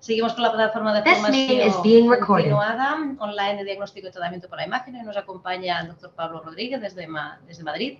[0.00, 4.96] Seguimos con la plataforma de formación continuada online de diagnóstico y tratamiento por la imagen
[4.96, 7.06] y nos acompaña el doctor Pablo Rodríguez desde,
[7.46, 7.98] desde Madrid,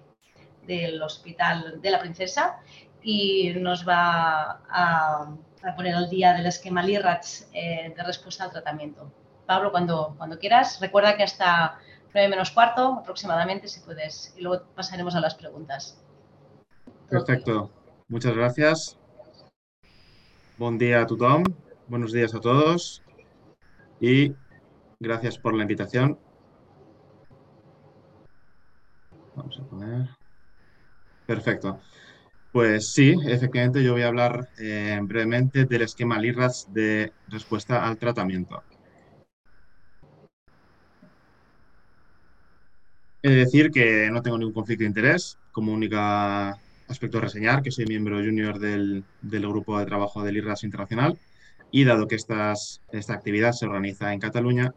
[0.66, 2.58] del Hospital de la Princesa,
[3.02, 5.28] y nos va a,
[5.76, 9.08] poner al día del esquema LIRATS eh, de respuesta al tratamiento.
[9.46, 11.78] Pablo, cuando, cuando quieras, recuerda que hasta
[12.14, 16.02] 9 menos cuarto aproximadamente, si puedes, y luego pasaremos a las preguntas.
[17.08, 17.70] Perfecto,
[18.08, 18.98] muchas gracias.
[20.58, 21.42] Buen día a tothom.
[21.88, 23.02] Buenos días a todos
[23.98, 24.34] y
[25.00, 26.18] gracias por la invitación.
[29.34, 30.08] Vamos a poner.
[31.26, 31.80] Perfecto.
[32.52, 37.96] Pues sí, efectivamente yo voy a hablar eh, brevemente del esquema LIRAS de respuesta al
[37.96, 38.62] tratamiento.
[43.22, 47.62] He de decir que no tengo ningún conflicto de interés, como única aspecto a reseñar,
[47.62, 51.18] que soy miembro junior del, del grupo de trabajo del IRAS Internacional
[51.70, 52.54] y dado que esta
[53.08, 54.74] actividad se organiza en Cataluña,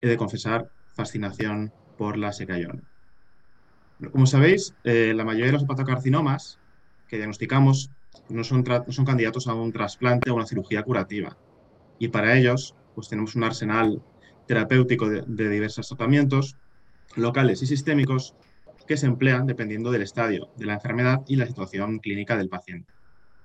[0.00, 2.82] he de confesar fascinación por la secayón.
[4.12, 6.58] Como sabéis, eh, la mayoría de los hepatocarcinomas
[7.08, 7.90] que diagnosticamos
[8.28, 11.36] no son, son candidatos a un trasplante o una cirugía curativa.
[11.98, 14.02] Y para ellos, pues tenemos un arsenal
[14.46, 16.56] terapéutico de, de diversos tratamientos
[17.16, 18.34] locales y sistémicos
[18.88, 22.90] que se emplean dependiendo del estadio de la enfermedad y la situación clínica del paciente.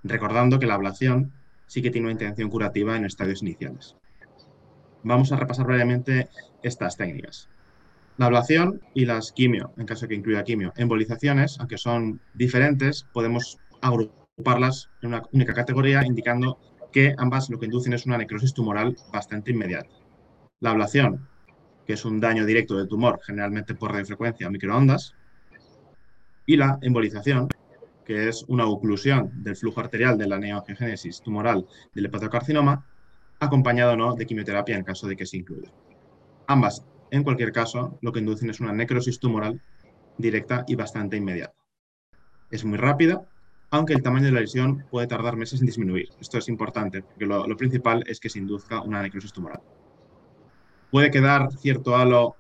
[0.02, 1.34] Recordando que la ablación
[1.68, 3.98] sí que tiene una intención curativa en estadios iniciales.
[5.04, 6.30] Vamos a repasar brevemente
[6.64, 7.50] estas técnicas.
[8.16, 10.72] La ablación y las quimio, en caso de que incluya quimio.
[10.78, 16.58] Embolizaciones, aunque son diferentes, podemos agruparlas en una única categoría, indicando
[16.94, 19.90] que ambas lo que inducen es una necrosis tumoral bastante inmediata.
[20.62, 21.28] La ablación,
[21.86, 25.16] que es un daño directo del tumor, generalmente por radiofrecuencia o microondas,
[26.46, 27.48] y la embolización,
[28.06, 32.86] que es una oclusión del flujo arterial de la neoangiogénesis tumoral del hepatocarcinoma,
[33.40, 35.72] acompañado no de quimioterapia en caso de que se incluya.
[36.48, 39.62] Ambas, en cualquier caso, lo que inducen es una necrosis tumoral
[40.18, 41.56] directa y bastante inmediata.
[42.52, 43.26] Es muy rápida,
[43.72, 46.10] aunque el tamaño de la lesión puede tardar meses en disminuir.
[46.20, 49.62] Esto es importante, porque lo, lo principal es que se induzca una necrosis tumoral.
[50.92, 52.36] Puede quedar cierto halo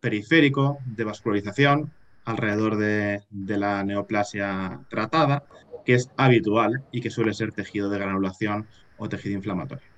[0.00, 1.92] periférico de vascularización,
[2.28, 5.44] alrededor de, la neoplasia tratada,
[5.84, 8.66] que es habitual y que suele ser tejido de granulación
[8.98, 9.88] o tejido inflamatorio.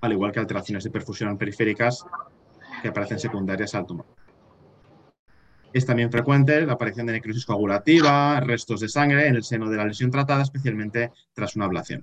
[0.00, 2.04] Al igual que alteraciones de perfusión periféricas
[2.80, 4.06] que aparecen secundarias al tumor.
[5.72, 9.76] Es también frecuente la aparición de necrosis coagulativa, restos de sangre en el seno de
[9.76, 12.02] la lesión tratada, especialmente tras una ablación.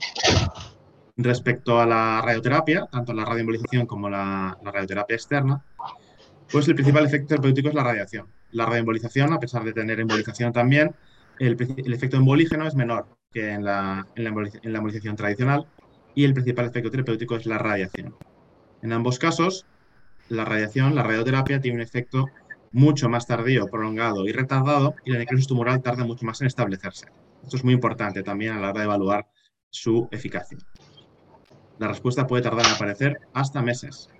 [1.16, 5.64] Respecto a la radioterapia, tanto la radioembolización como la radioterapia externa,
[6.52, 8.28] pues el principal efecto terapéutico es la radiación.
[8.52, 10.96] La radioembolización, a pesar de tener embolización también,
[11.40, 11.58] el,
[11.94, 15.66] efecto embolígeno es menor que en la, en, la embolización tradicional
[16.14, 18.16] y el principal efecto terapéutico es la radiación.
[18.82, 19.66] En ambos casos,
[20.30, 22.32] la radiación, la radioterapia, tiene un efecto
[22.72, 27.08] mucho más tardío, prolongado y retardado y la necrosis tumoral tarda mucho más en establecerse.
[27.44, 29.28] Esto es muy importante también a la hora de evaluar
[29.70, 30.58] su eficacia.
[31.78, 34.11] La respuesta puede tardar en aparecer hasta meses,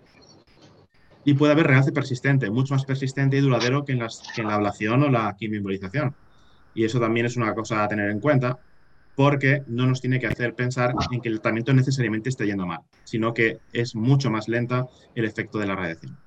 [1.24, 5.10] y puede haber realce persistente, mucho más persistente y duradero que en, la ablación o
[5.10, 6.16] la quimioembolización.
[6.74, 8.58] Y eso también es una cosa a tener en cuenta,
[9.16, 12.80] porque no nos tiene que hacer pensar en que el tratamiento necesariamente esté yendo mal,
[13.04, 16.18] sino que es mucho más lenta el efecto de la radiación.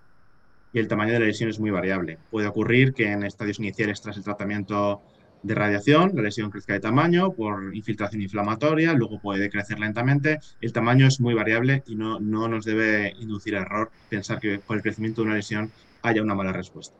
[0.73, 2.19] Y el tamaño de la lesión es muy variable.
[2.31, 5.03] Puede ocurrir que en estadios iniciales tras el tratamiento
[5.45, 10.41] de radiación, la lesión crezca de tamaño por infiltración inflamatoria, luego puede crecer lentamente.
[10.63, 14.77] El tamaño es muy variable y no, no nos debe inducir error pensar que por
[14.77, 15.71] el crecimiento de una lesión
[16.03, 16.97] haya una mala respuesta.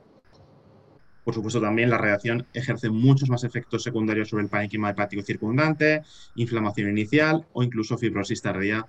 [1.25, 6.03] Por supuesto, también la radiación ejerce muchos más efectos secundarios sobre el parénquima hepático circundante,
[6.35, 8.87] inflamación inicial o incluso fibrosis tardía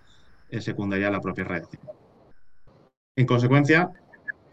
[0.50, 1.82] eh, secundaria a la propia radiación.
[3.16, 3.90] En consecuencia,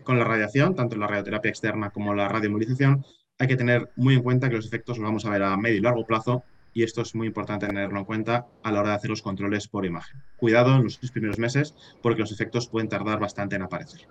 [0.04, 3.04] con la radiación, tanto la radioterapia externa como la radioembolización,
[3.42, 5.78] hay que tener muy en cuenta que los efectos los vamos a ver a medio
[5.78, 8.94] y largo plazo y esto es muy importante tenerlo en cuenta a la hora de
[8.94, 10.22] hacer los controles por imagen.
[10.36, 14.06] Cuidado en los primeros meses porque los efectos pueden tardar bastante en aparecer.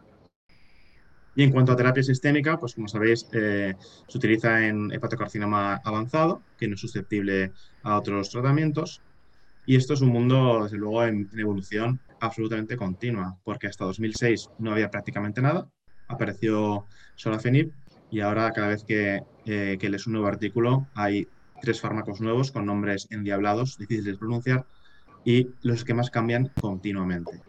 [1.34, 3.74] Y en cuanto a terapia sistémica, pues como sabéis, eh,
[4.06, 7.54] se utiliza en hepatocarcinoma avanzado, que no es susceptible
[7.84, 9.02] a otros tratamientos.
[9.66, 14.74] Y esto es un mundo, desde luego, en, evolución absolutamente continua, porque hasta 2006 no
[14.74, 15.70] había prácticamente nada.
[16.10, 16.86] Apareció
[17.16, 17.72] sorafenib
[18.12, 21.28] y ahora cada vez que, eh, que lees un nuevo artículo hay
[21.62, 24.66] tres fármacos nuevos con nombres endiablados, difíciles de pronunciar,
[25.24, 27.42] y los esquemas cambian continuamente.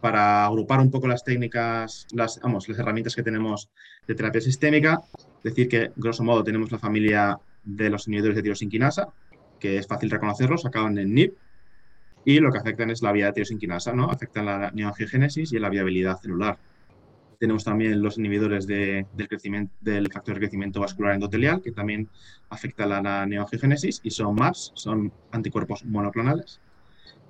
[0.00, 3.70] Para agrupar un poco las técnicas, las, vamos, las herramientas que tenemos
[4.06, 5.00] de terapia sistémica,
[5.42, 9.08] decir que, grosso modo, tenemos la familia de los inhibidores de tirosinquinasa,
[9.60, 11.34] que es fácil reconocerlos, acaban en NIP,
[12.26, 14.10] y lo que afectan es la vía de tirosinquinasa, ¿no?
[14.10, 16.58] Afectan la neoangiogénesis y la viabilidad celular.
[17.44, 22.08] Tenemos también los inhibidores del, crecimiento, del factor de crecimiento vascular endotelial, que también
[22.48, 26.62] afecta la, neoangiogénesis y son MAPS, son anticuerpos monoclonales.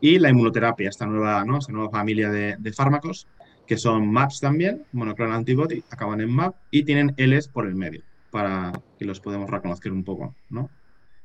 [0.01, 1.59] Y la inmunoterapia, esta nueva, ¿no?
[1.59, 3.27] esta nueva familia de, de fármacos,
[3.67, 8.03] que son MAPS también, monoclonal antibody, acaban en MAP y tienen Ls por el medio,
[8.31, 10.71] para que los podamos reconocer un poco, ¿no?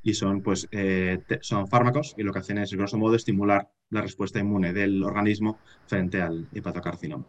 [0.02, 4.02] y son, pues, eh, son fármacos y lo que hacen es, grosso modo, estimular la
[4.02, 7.28] respuesta inmune del organismo frente al hepatocarcinoma.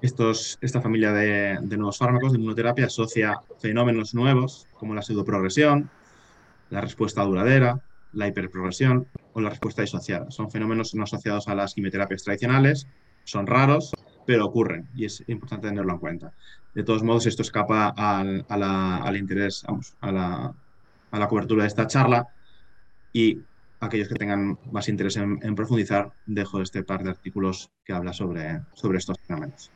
[0.00, 5.90] Estos, esta familia de, nuevos fármacos de inmunoterapia asocia fenómenos nuevos como la pseudoprogresión,
[6.70, 7.80] la respuesta duradera,
[8.12, 10.30] la hiperprogresión o la respuesta disociada.
[10.30, 12.86] Son fenómenos no asociados a las quimioterapias tradicionales,
[13.24, 13.92] son raros,
[14.24, 16.32] pero ocurren y es importante tenerlo en cuenta.
[16.74, 20.54] De todos modos, esto escapa al, al interés, vamos, a la,
[21.10, 22.28] a la cobertura de esta charla
[23.12, 23.40] y
[23.80, 28.60] aquellos que tengan más interés en, profundizar, dejo este par de artículos que habla sobre,
[28.74, 29.70] sobre estos fenómenos.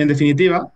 [0.00, 0.72] En definitiva,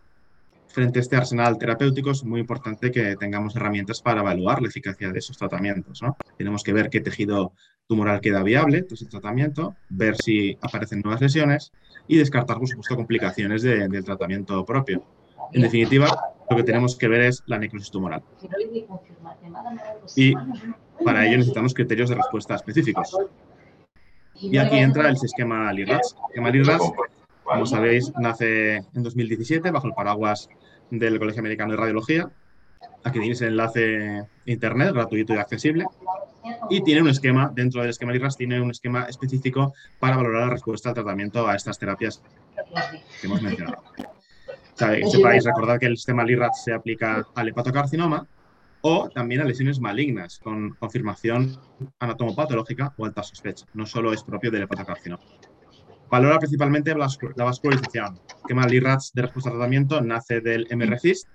[0.66, 5.10] frente a este arsenal terapéutico es muy importante que tengamos herramientas para evaluar la eficacia
[5.10, 6.02] de esos tratamientos.
[6.36, 7.54] Tenemos que ver qué tejido
[7.86, 11.72] tumoral queda viable tras el tratamiento, ver si aparecen nuevas lesiones
[12.06, 15.02] y descartar, por supuesto, complicaciones del tratamiento propio.
[15.54, 18.22] En definitiva, lo que tenemos que ver es la necrosis tumoral.
[20.16, 20.34] Y
[21.02, 23.16] para ello necesitamos criterios de respuesta específicos.
[24.34, 26.14] Y aquí entra el sistema LIRAS.
[26.14, 26.82] El sistema LIRAS,
[27.44, 30.48] como sabéis, nace en 2017 bajo el paraguas
[30.90, 32.30] del Colegio Americano de Radiología.
[33.04, 35.86] Aquí tenéis el enlace internet gratuito y accesible.
[36.68, 40.50] Y tiene un esquema, dentro del esquema LIRAS, tiene un esquema específico para valorar la
[40.50, 42.22] respuesta al tratamiento a estas terapias
[43.20, 43.82] que hemos mencionado.
[44.74, 48.26] Sepáis, recordar que el sistema LIRAT se aplica al hepatocarcinoma
[48.82, 51.58] o también a lesiones malignas con confirmación
[51.98, 53.64] anatomopatológica o alta sospecha.
[53.72, 55.22] No solo es propio del hepatocarcinoma.
[56.14, 57.08] Valora principalmente la,
[57.44, 58.14] vascularización.
[58.14, 61.26] El esquema LIRATS de respuesta al tratamiento nace del MRCIS,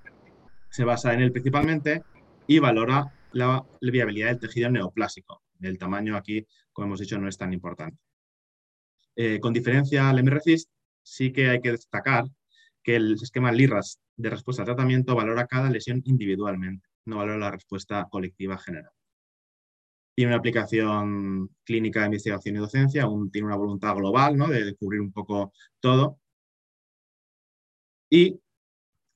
[0.69, 2.01] se basa en él principalmente
[2.47, 5.41] y valora la, viabilidad del tejido neoplásico.
[5.59, 7.99] El tamaño aquí, como hemos dicho, no es tan importante.
[9.17, 10.69] Eh, con diferencia al MRCIS,
[11.03, 12.23] sí que hay que destacar
[12.81, 17.51] que el esquema LIRAS de respuesta al tratamiento valora cada lesión individualmente, no valora la
[17.51, 18.93] respuesta colectiva general.
[20.19, 24.49] Tiene una aplicación clínica de investigación y docencia, tiene una voluntad global ¿no?
[24.49, 26.19] de cubrir un poco todo.
[28.09, 28.37] Y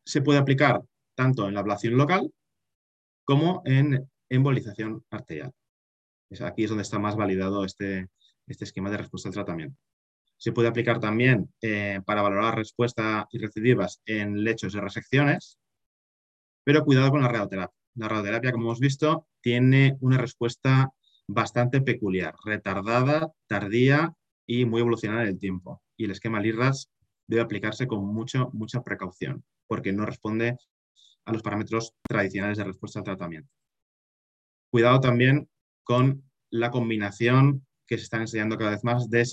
[0.06, 0.82] se puede aplicar
[1.14, 2.32] tanto en la ablación local
[3.26, 5.52] como en embolización arterial.
[6.40, 8.08] Aquí es donde está más validado este,
[8.48, 9.78] este esquema de respuesta al tratamiento.
[10.38, 15.60] Se puede aplicar también eh, para valorar respuestas y recidivas en lechos de resecciones,
[16.64, 17.83] pero cuidado con la radioterapia.
[17.96, 20.92] La radioterapia, como hemos visto, tiene una respuesta
[21.28, 24.14] bastante peculiar, retardada, tardía
[24.46, 25.82] y muy evolucionada en el tiempo.
[25.98, 26.90] Y el esquema LIRAS
[27.28, 30.58] debe aplicarse con mucho, mucha precaución, porque no responde
[31.26, 33.50] a los parámetros tradicionales de respuesta al tratamiento.
[34.70, 35.50] Cuidado también
[35.84, 39.26] con la combinación que se están enseñando cada vez más de,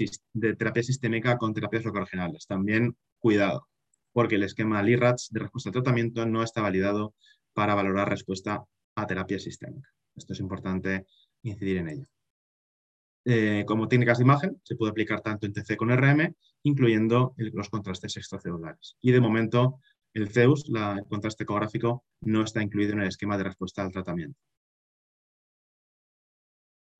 [0.54, 2.46] terapia sistémica con terapias regionales.
[2.46, 3.68] También cuidado,
[4.12, 7.14] porque el esquema LIRATS de respuesta al tratamiento no está validado
[7.52, 8.62] para valorar respuesta
[8.94, 9.88] a terapia sistémica.
[10.14, 11.06] Esto es importante
[11.42, 12.06] incidir en ello.
[13.24, 17.68] Eh, como técnicas de imagen, se puede aplicar tanto en TC con RM, incluyendo los
[17.68, 18.96] contrastes extracelulares.
[19.00, 19.80] Y de momento,
[20.14, 24.38] el CEUS, el contraste ecográfico, no está incluido en el esquema de respuesta al tratamiento.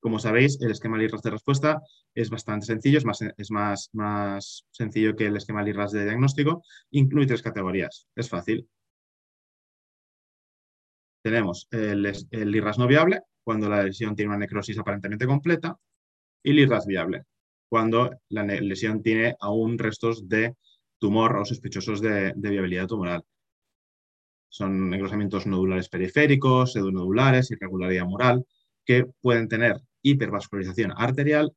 [0.00, 1.82] Como sabéis, el esquema LIRAS de respuesta
[2.14, 6.62] es bastante sencillo, es, más, es más, más sencillo que el esquema LIRAS de diagnóstico.
[6.90, 8.06] Incluye tres categorías.
[8.16, 8.66] Es fácil.
[11.22, 15.76] Tenemos el, el no viable, cuando la lesión tiene una necrosis aparentemente completa,
[16.42, 17.24] y LIRAS viable,
[17.68, 20.54] cuando la lesión tiene aún restos de
[20.98, 23.22] tumor o sospechosos de, de viabilidad tumoral.
[24.48, 28.44] Son engrosamientos nodulares periféricos, pseudonodulares, irregularidad mural,
[28.84, 31.52] que pueden tener hipervascularización arterial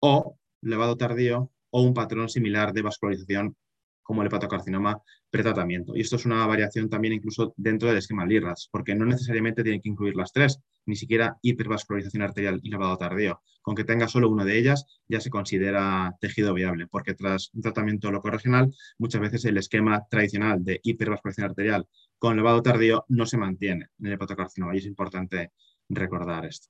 [0.00, 3.56] o levado tardío o un patrón similar de vascularización
[4.04, 5.96] como el hepatocarcinoma pretratamiento.
[5.96, 9.80] Y esto es una variación también incluso dentro del esquema LIRAS, porque no necesariamente tienen
[9.80, 13.40] que incluir las tres, ni siquiera hipervascularización arterial y lavado tardío.
[13.62, 17.62] Con que tenga solo una de ellas ya se considera tejido viable, porque tras un
[17.62, 23.38] tratamiento locorregional muchas veces el esquema tradicional de hipervascularización arterial con lavado tardío no se
[23.38, 25.52] mantiene en el hepatocarcinoma y es importante
[25.88, 26.68] recordar esto.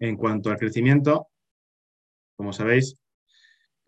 [0.00, 1.28] En cuanto al crecimiento,
[2.36, 2.96] como sabéis,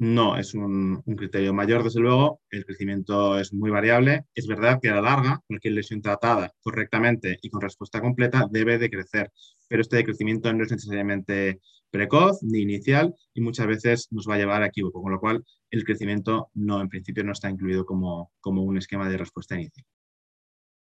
[0.01, 2.41] no es un, criterio mayor, desde luego.
[2.51, 4.25] El crecimiento es muy variable.
[4.35, 8.79] Es verdad que a la larga, cualquier lesión tratada correctamente y con respuesta completa debe
[8.79, 9.31] de crecer.
[9.69, 14.39] pero este decrecimiento no es necesariamente precoz ni inicial y muchas veces nos va a
[14.39, 18.33] llevar a equívoco, con lo cual el crecimiento no, en principio no está incluido como,
[18.41, 19.87] como un esquema de respuesta inicial.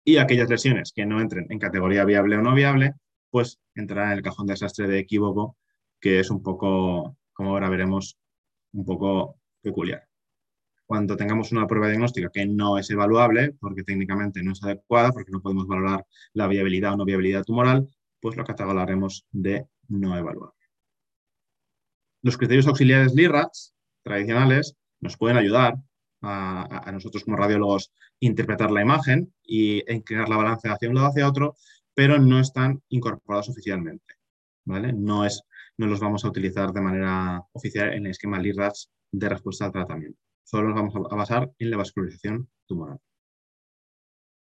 [0.03, 2.93] Y aquellas lesiones que no entren en categoría viable o no viable,
[3.29, 5.55] pues entrarán en el cajón de desastre de equívoco,
[6.01, 8.17] que es un poco, como ahora veremos,
[8.73, 10.07] un poco peculiar.
[10.85, 15.31] Cuando tengamos una prueba diagnóstica que no es evaluable, porque técnicamente no es adecuada, porque
[15.31, 17.87] no podemos valorar la viabilidad o no viabilidad tumoral,
[18.19, 20.59] pues lo catalogaremos de no evaluable.
[22.21, 25.75] Los criterios auxiliares LIRATS tradicionales nos pueden ayudar
[26.21, 31.27] a, nosotros como radiólogos interpretar la imagen y inclinar la balanza hacia un lado hacia
[31.27, 31.55] otro,
[31.93, 34.15] pero no están incorporados oficialmente.
[34.63, 34.93] ¿vale?
[34.93, 35.43] No, es,
[35.77, 39.71] no los vamos a utilizar de manera oficial en el esquema LIRATS de respuesta al
[39.71, 40.19] tratamiento.
[40.43, 42.99] Solo nos vamos a basar en la vascularización tumoral.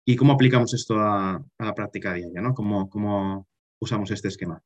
[0.05, 2.41] ¿Y cómo aplicamos esto a, la práctica diaria?
[2.41, 2.55] ¿no?
[2.55, 3.47] ¿Cómo, ¿Cómo,
[3.79, 4.63] usamos este esquema?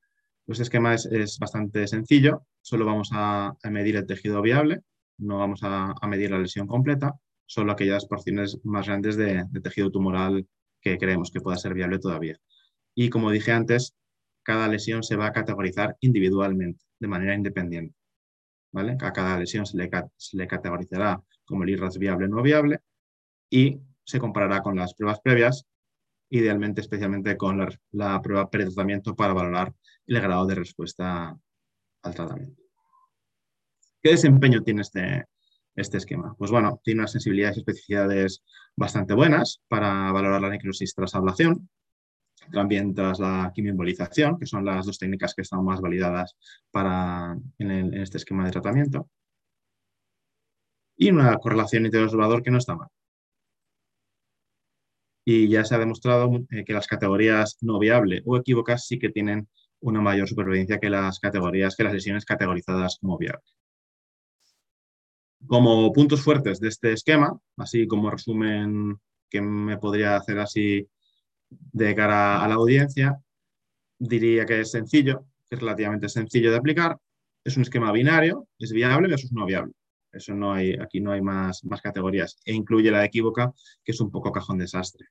[0.47, 4.81] Pues este esquema es, bastante sencillo, solo vamos a, medir el tejido viable,
[5.19, 7.13] no vamos a, medir la lesión completa,
[7.47, 10.47] solo aquellas porciones más grandes de, tejido tumoral
[10.81, 12.39] que creemos que pueda ser viable todavía.
[12.95, 13.95] Y como dije antes,
[14.45, 17.97] cada lesión se va a categorizar individualmente, de manera independiente.
[18.73, 18.97] ¿vale?
[19.01, 22.81] A cada lesión se le, categorizará como el IRAS viable o no viable
[23.51, 25.67] y se comparará con las pruebas previas
[26.31, 29.73] idealmente especialmente con la, la prueba pretratamiento para valorar
[30.07, 31.39] el grado de respuesta
[32.03, 32.63] al tratamiento.
[34.03, 35.27] ¿Qué desempeño tiene este,
[35.77, 36.35] este esquema?
[36.37, 38.43] Pues bueno, tiene unas sensibilidades y especificidades
[38.77, 41.71] bastante buenas para valorar la necrosis tras ablación,
[42.53, 46.37] también tras la quimioembolización, que son las dos técnicas que están más validadas
[46.71, 49.09] para, en, este esquema de tratamiento.
[50.97, 52.89] Y una correlación interobservador que no está mal
[55.25, 59.09] y ya se ha demostrado eh, que las categorías no viable o equívocas sí que
[59.09, 59.49] tienen
[59.81, 63.43] una mayor supervivencia que las categorías, que las lesiones categorizadas como viable.
[65.47, 68.99] Como puntos fuertes de este esquema, así como resumen
[69.29, 70.89] que me podría hacer así
[71.73, 73.19] de cara a la audiencia,
[73.99, 76.99] diría que es sencillo, que es relativamente sencillo de aplicar,
[77.45, 79.73] es un esquema binario, es viable versus no viable.
[80.13, 82.39] Eso no hay, aquí no hay más, más categorías.
[82.45, 83.53] E incluye la equívoca,
[83.85, 85.07] que es un poco cajón desastre.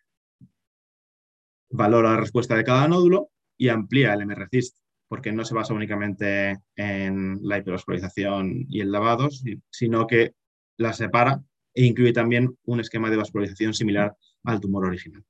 [1.69, 6.59] Valora la respuesta de cada nódulo y amplía el MRCIST, porque no se basa únicamente
[6.75, 9.29] en la hipervascularización y el lavado,
[9.69, 10.33] sino que
[10.77, 11.43] la separa
[11.75, 15.23] e incluye también un esquema de vascularización similar al tumor original.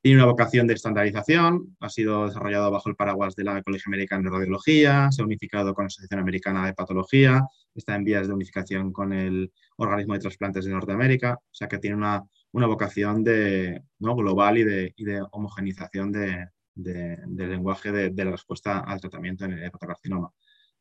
[0.00, 4.22] Tiene una vocación de estandarización, ha sido desarrollado bajo el paraguas de la Colegio Americano
[4.22, 8.34] de Radiología, se ha unificado con la Asociación Americana de Patología, está en vías de
[8.34, 13.82] unificación con el Organismo de Trasplantes de Norteamérica, o sea que tiene una, vocación de,
[13.98, 14.14] ¿no?
[14.14, 16.46] global y de, de homogenización de,
[16.78, 20.32] del lenguaje de, la respuesta al tratamiento en el hepatocarcinoma.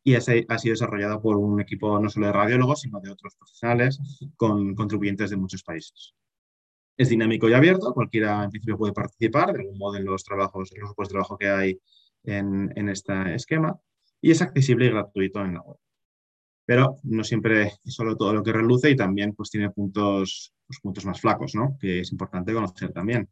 [0.03, 3.99] Y ha sido desarrollado por un equipo no solo de radiólogos, sino de otros profesionales
[4.37, 6.15] con contribuyentes de muchos países.
[6.97, 10.71] Es dinámico y abierto, cualquiera en principio puede participar de algún modo en los trabajos,
[10.73, 11.79] en los grupos de trabajo que hay
[12.23, 13.79] en, en este esquema
[14.21, 15.77] y es accesible y gratuito en la web.
[16.65, 20.79] Pero no siempre es solo todo lo que reluce y también pues, tiene puntos, pues,
[20.81, 21.77] puntos más flacos, ¿no?
[21.79, 23.29] que es importante conocer también.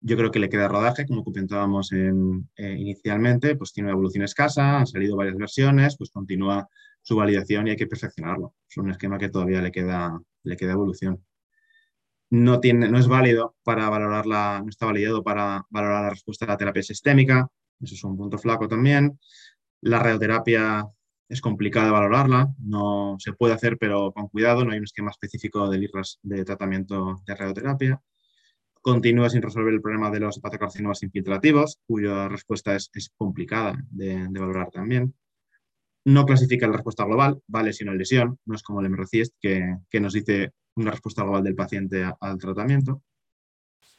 [0.00, 4.24] Yo creo que le queda rodaje, como comentábamos en, eh, inicialmente, pues tiene una evolución
[4.24, 6.66] escasa, han salido varias versiones, pues continúa
[7.02, 8.54] su validación y hay que perfeccionarlo.
[8.68, 11.22] Es un esquema que todavía le queda, le queda evolución
[12.30, 16.44] no, tiene, no es válido para valorar la, no está validado para valorar la respuesta
[16.44, 17.48] a la terapia sistémica,
[17.80, 19.18] eso es un punto flaco también.
[19.80, 20.86] La radioterapia
[21.28, 25.10] es complicada de valorarla, no se puede hacer, pero con cuidado, no hay un esquema
[25.10, 25.88] específico de
[26.22, 28.00] de tratamiento de radioterapia.
[28.82, 34.70] Continúa sin resolver el problema de los hepatocarcinomas infiltrativos, cuya respuesta es, complicada de, valorar
[34.70, 35.14] también.
[36.04, 39.76] No clasifica la respuesta global, va lesión o lesión, no es como el MRCIST que,
[39.90, 43.02] que nos dice una respuesta global del paciente al tratamiento.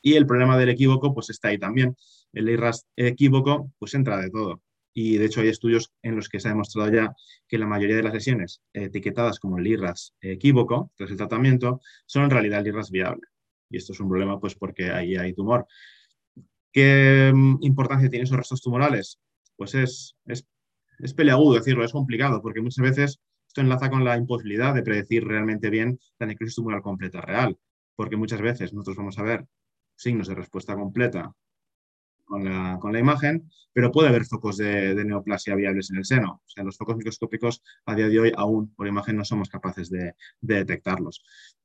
[0.02, 1.96] Y el problema del equívoco, pues está ahí también.
[2.34, 4.62] El IRAS equívoco, pues entra de todo.
[4.94, 7.14] Y de hecho hay estudios en los que se ha demostrado ya
[7.48, 12.24] que la mayoría de las lesiones etiquetadas como el IRAS equívoco tras el tratamiento son
[12.24, 13.22] en realidad el IRAS viable.
[13.70, 15.66] Y esto es un problema pues porque ahí hay tumor.
[16.74, 19.20] ¿Qué mm, importancia tienen esos restos tumorales?
[19.56, 20.46] Pues es, es,
[21.00, 23.20] es peleagudo decirlo, es complicado porque muchas veces
[23.52, 27.58] esto enlaza con la imposibilidad de predecir realmente bien la necrosis tumoral completa real,
[27.98, 29.46] porque muchas veces nosotros vamos a ver
[29.94, 31.34] signos de respuesta completa
[32.24, 36.42] con la, con la imagen, pero puede haber focos de, neoplasia viables en el seno.
[36.46, 39.90] O sea, los focos microscópicos a día de hoy aún por imagen no somos capaces
[39.90, 41.22] de, de detectarlos.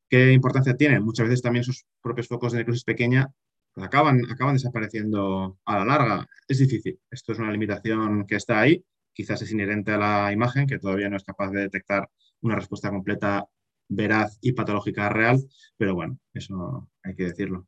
[0.09, 1.05] ¿Qué importancia tienen?
[1.05, 3.33] Muchas veces también sus propios focos de necrosis pequeña
[3.77, 6.27] acaban, acaban desapareciendo a la larga.
[6.49, 6.99] Es difícil.
[7.13, 8.85] Esto es una limitación que está ahí.
[9.17, 12.11] Quizás es inherente a la imagen, que todavía no es capaz de detectar
[12.43, 13.47] una respuesta completa,
[13.89, 15.41] veraz y patológica real,
[15.79, 17.67] pero bueno, eso hay que decirlo.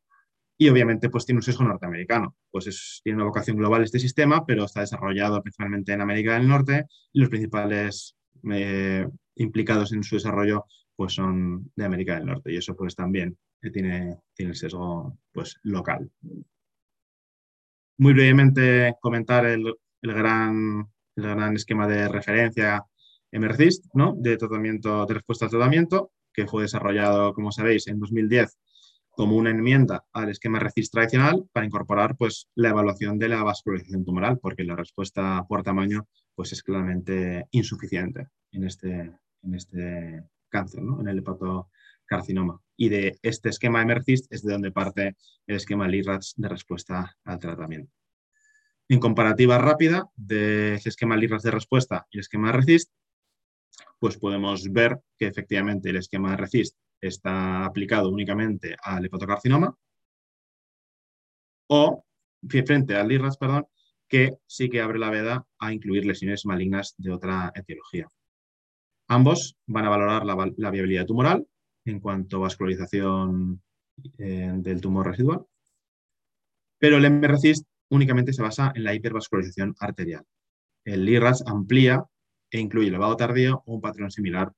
[0.58, 4.64] Y obviamente pues tiene un sesgo norteamericano, pues tiene una vocación global este sistema, pero
[4.64, 8.14] está desarrollado principalmente en América del Norte y los principales
[8.52, 13.38] eh, implicados en su desarrollo pues son de América del Norte y eso pues también
[13.72, 16.10] tiene, tiene el sesgo pues local.
[17.96, 19.64] Muy brevemente comentar el,
[20.02, 22.84] el gran, el gran esquema de referencia
[23.32, 24.14] MRCIST, ¿no?
[24.16, 28.56] de tratamiento, de respuesta al tratamiento, que fue desarrollado, como sabéis, en 2010
[29.18, 34.04] como una enmienda al esquema RECIST tradicional para incorporar pues, la evaluación de la vascularización
[34.04, 36.06] tumoral, porque la respuesta por tamaño
[36.36, 41.00] pues, es claramente insuficiente en este, en este cáncer, ¿no?
[41.00, 42.60] en el hepatocarcinoma.
[42.76, 45.16] Y de este esquema MRCIST es de donde parte
[45.48, 47.97] el esquema LIRATS de respuesta al tratamiento.
[48.88, 52.90] En comparativa rápida de ese esquema LIRATS de respuesta y el esquema RECIST,
[53.98, 59.76] pues podemos ver que efectivamente el esquema RECIST está aplicado únicamente al hepatocarcinoma,
[61.68, 62.04] o
[62.48, 63.66] frente al IRAS, perdón,
[64.08, 68.08] que sí que abre la veda a incluir lesiones malignas de otra etiología.
[69.08, 71.46] Ambos van a valorar la, viabilidad tumoral
[71.84, 73.62] en cuanto a vascularización
[74.18, 75.44] eh, del tumor residual,
[76.78, 80.24] pero el MRCIST únicamente se basa en la hipervascularización arterial.
[80.84, 82.04] El IRAS amplía
[82.50, 84.52] e incluye elevado tardío o un patrón similar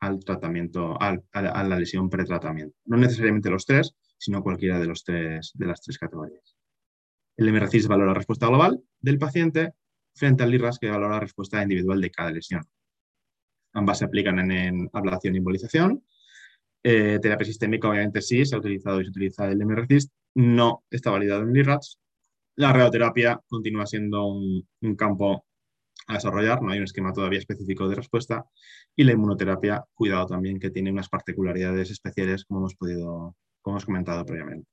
[0.00, 2.76] al tratamiento, a, la lesión pretratamiento.
[2.84, 6.56] No necesariamente los tres, sino cualquiera de, los tres, de las tres categorías.
[7.36, 9.72] El MRCIS valora la respuesta global del paciente
[10.14, 12.62] frente al IRAS que valora la respuesta individual de cada lesión.
[13.74, 16.02] Ambas se aplican en, ablación y embolización.
[16.82, 21.10] Eh, terapia sistémica, obviamente sí, se ha utilizado y se utiliza el MRCIS, no está
[21.10, 21.98] validado en IRAS.
[22.56, 25.46] La radioterapia continúa siendo un campo
[26.06, 28.44] a desarrollar, no hay un esquema todavía específico de respuesta,
[28.94, 33.84] y la inmunoterapia, cuidado también, que tiene unas particularidades especiales, como hemos podido, como hemos
[33.84, 34.68] comentado previamente.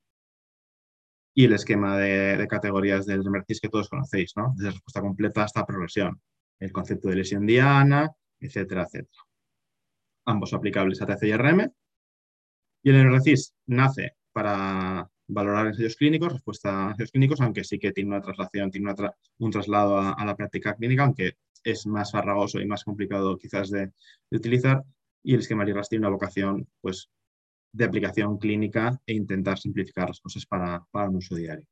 [1.36, 4.52] Y el esquema de, categorías del Remercis que todos conocéis, ¿no?
[4.56, 6.20] Desde respuesta completa hasta progresión,
[6.60, 9.22] el concepto de lesión diana, etcétera, etcétera.
[10.26, 11.72] Ambos aplicables a TC y.
[12.84, 17.92] Y el NRCIS nace para valorar ensayos clínicos, respuesta a ensayos clínicos, aunque sí que
[17.92, 18.94] tiene una traslación, tiene
[19.38, 23.90] un traslado a, la práctica clínica, aunque es más farragoso y más complicado quizás de,
[24.30, 24.82] utilizar.
[25.22, 27.10] Y el esquema LIRAS tiene una vocación pues,
[27.72, 31.66] de aplicación clínica e intentar simplificar las cosas para, para un uso diario.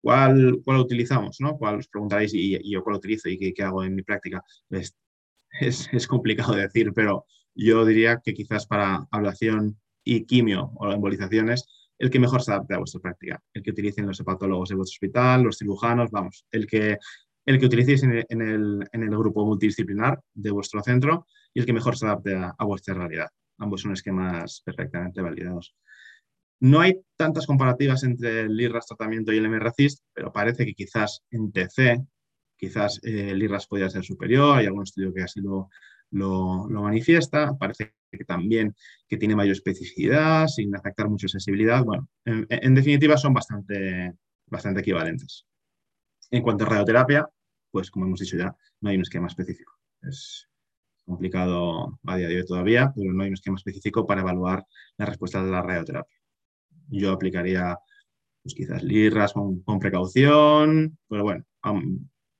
[0.00, 1.40] ¿Cuál, cuál utilizamos?
[1.40, 1.56] ¿no?
[1.58, 4.42] ¿Cuál os preguntaréis y, yo cuál utilizo y qué, hago en mi práctica?
[4.70, 4.96] Es,
[5.92, 12.10] es complicado decir, pero yo diría que quizás para ablación y quimio o embolizaciones el
[12.10, 15.44] que mejor se adapte a vuestra práctica, el que utilicen los hepatólogos de vuestro hospital,
[15.44, 16.98] los cirujanos, vamos, el que,
[17.46, 21.72] el que utilicéis en el, en, el, grupo multidisciplinar de vuestro centro y el que
[21.72, 23.28] mejor se adapte a, vuestra realidad.
[23.58, 25.76] Ambos son esquemas perfectamente validados.
[26.58, 31.22] No hay tantas comparativas entre el IRAS tratamiento y el MRCIS, pero parece que quizás
[31.30, 32.04] en TC,
[32.56, 35.68] quizás eh, el IRAS podría ser superior, hay algún estudio que así lo,
[36.12, 38.74] lo, lo manifiesta, parece que también
[39.08, 41.84] que tiene mayor especificidad, sin afectar mucho sensibilidad.
[41.84, 44.12] Bueno, en, definitiva son bastante,
[44.46, 45.46] bastante equivalentes.
[46.30, 47.28] En cuanto a radioterapia,
[47.70, 49.72] pues como hemos dicho ya, no hay un esquema específico.
[50.02, 50.48] Es
[51.04, 54.64] complicado a día de hoy todavía, pero no hay un esquema específico para evaluar
[54.96, 56.16] la respuesta de la radioterapia.
[56.88, 57.76] Yo aplicaría
[58.42, 61.44] pues quizás LIRRAS con, precaución, pero bueno,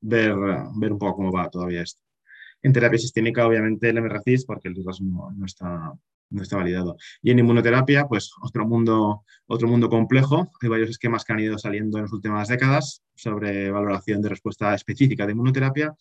[0.01, 0.35] ver,
[0.77, 2.02] ver un poco cómo va todavía esto.
[2.63, 5.93] En terapia sistémica, obviamente, el MRCIS, porque el RIRAS no, está,
[6.31, 6.97] no está validado.
[7.23, 10.51] Y en inmunoterapia, pues otro mundo, otro mundo complejo.
[10.61, 14.75] Hay varios esquemas que han ido saliendo en las últimas décadas sobre valoración de respuesta
[14.75, 15.95] específica de inmunoterapia.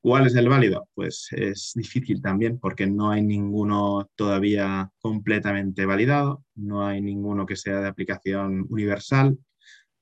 [0.00, 0.86] ¿Cuál es el válido?
[0.94, 7.56] Pues es difícil también porque no hay ninguno todavía completamente validado, no hay ninguno que
[7.56, 9.38] sea de aplicación universal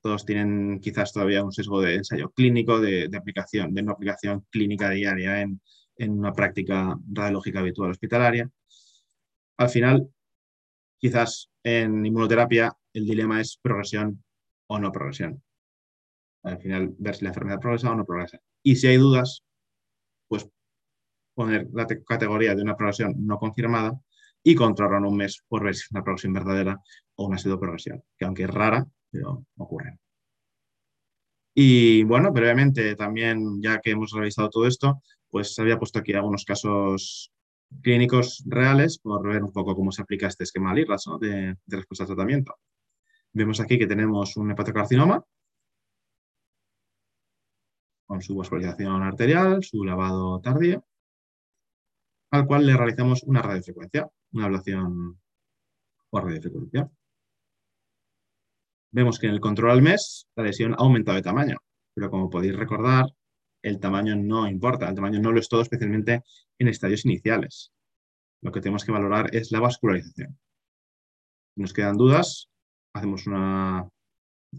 [0.03, 4.89] todos tienen quizás todavía un sesgo de ensayo clínico, de, aplicación, de una aplicación clínica
[4.89, 5.61] diaria en,
[5.97, 8.49] una práctica radiológica habitual hospitalaria.
[9.55, 10.09] Al final,
[10.97, 14.21] quizás en inmunoterapia el dilema es progresión
[14.67, 15.41] o no progresión.
[16.43, 18.39] Al final, ver si la enfermedad progresa o no progresa.
[18.61, 19.45] Y si hay dudas,
[20.27, 20.49] pues
[21.33, 23.97] poner la categoría de una progresión no confirmada
[24.43, 26.81] y controlar un mes por ver si es una progresión verdadera
[27.15, 29.99] o una pseudoprogresión, que aunque es rara, pero ocurren.
[31.55, 36.45] Y bueno, brevemente también, ya que hemos revisado todo esto, pues había puesto aquí algunos
[36.45, 37.31] casos
[37.81, 42.07] clínicos reales por ver un poco cómo se aplica este esquema LIRAS de, respuesta al
[42.07, 42.55] tratamiento.
[43.33, 45.23] Vemos aquí que tenemos un hepatocarcinoma
[48.07, 50.85] con su vascularización arterial, su lavado tardío,
[52.31, 55.19] al cual le realizamos una radiofrecuencia, una ablación
[56.09, 56.89] por radiofrecuencia.
[58.93, 61.57] Vemos que en el control al mes la lesión ha aumentado de tamaño,
[61.95, 63.05] pero como podéis recordar,
[63.63, 66.21] el tamaño no importa, el tamaño no lo es todo, especialmente
[66.59, 67.71] en estadios iniciales.
[68.41, 70.37] Lo que tenemos que valorar es la vascularización.
[71.55, 72.49] Si nos quedan dudas,
[72.93, 73.89] hacemos una,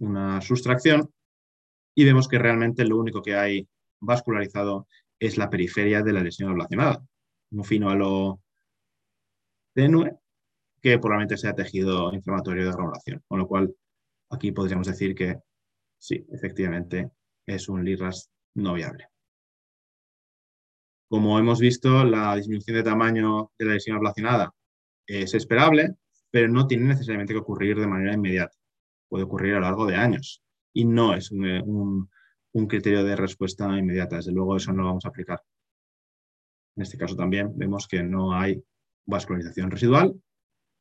[0.01, 1.09] una sustracción
[1.95, 3.69] y vemos que realmente lo único que hay
[4.01, 4.89] vascularizado
[5.21, 7.05] es la periferia de la lesión ablacionada,
[7.53, 8.41] un fino halo
[9.75, 10.19] tenue
[10.83, 13.75] que probablemente sea tejido inflamatorio de granulación, con lo cual
[14.35, 15.39] aquí podríamos decir que
[15.99, 17.11] sí, efectivamente
[17.47, 19.09] es un LIRAS no viable.
[21.09, 24.53] Como hemos visto, la disminución de tamaño de la lesión ablacionada
[25.07, 25.95] es esperable,
[26.31, 28.57] pero no tiene necesariamente que ocurrir de manera inmediata.
[29.09, 30.43] Puede ocurrir a lo largo de años
[30.73, 32.09] y no es un,
[32.69, 34.17] criterio de respuesta inmediata.
[34.17, 35.41] Desde luego, eso no lo vamos a aplicar.
[36.77, 38.63] En este caso también vemos que no hay
[39.07, 40.21] vascularización residual,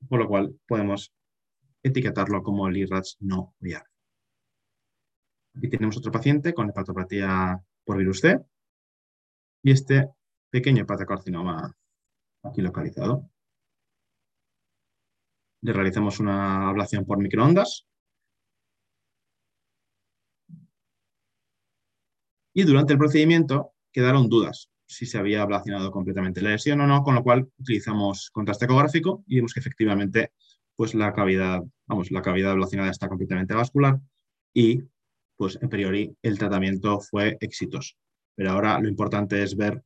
[0.10, 1.14] por lo cual podemos
[1.84, 3.90] etiquetarlo como LIRADS no viable.
[5.56, 8.40] Aquí tenemos otro paciente con hepatopatía por virus C
[9.62, 10.10] y este
[10.50, 11.76] pequeño hepatocarcinoma
[12.44, 13.30] aquí localizado.
[15.62, 17.86] Le realizamos una ablación por microondas.
[22.56, 27.04] Y durante el procedimiento quedaron dudas si se había ablacionado completamente la lesión o no,
[27.04, 30.34] con lo cual utilizamos contraste ecográfico y vemos que efectivamente
[30.76, 34.00] pues la cavidad, vamos, la cavidad ablacionada está completamente vascular
[34.54, 34.84] y
[35.36, 37.96] pues en priori el tratamiento fue exitoso.
[38.36, 39.84] Pero ahora lo importante es ver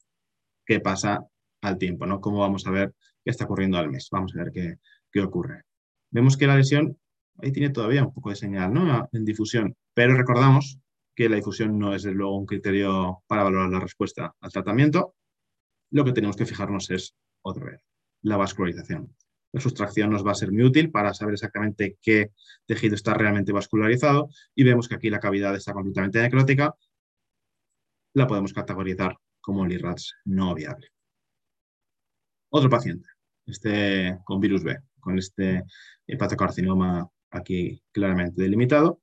[0.66, 1.26] qué pasa
[1.62, 2.22] al tiempo, ¿no?
[2.22, 4.10] Cómo vamos a ver qué está ocurriendo al mes.
[4.12, 4.76] Vamos a ver qué,
[5.12, 5.64] qué ocurre.
[6.12, 6.98] Vemos que la lesión
[7.42, 9.10] ahí tiene todavía un poco de señal ¿no?
[9.12, 10.80] en difusión, pero recordamos
[11.16, 15.16] que la difusión no es de luego un criterio para valorar la respuesta al tratamiento.
[15.92, 17.82] Lo que tenemos que fijarnos es otra vez,
[18.22, 19.16] la vascularización.
[19.58, 22.32] La sustracción nos va a ser muy útil para saber exactamente qué
[22.68, 26.76] tejido está realmente vascularizado y vemos que aquí la cavidad está completamente necrótica.
[28.14, 30.90] La podemos categorizar como LIRADS no viable.
[32.50, 33.10] Otro paciente,
[33.48, 35.64] este con virus B, con este
[36.06, 39.02] hepatocarcinoma aquí claramente delimitado,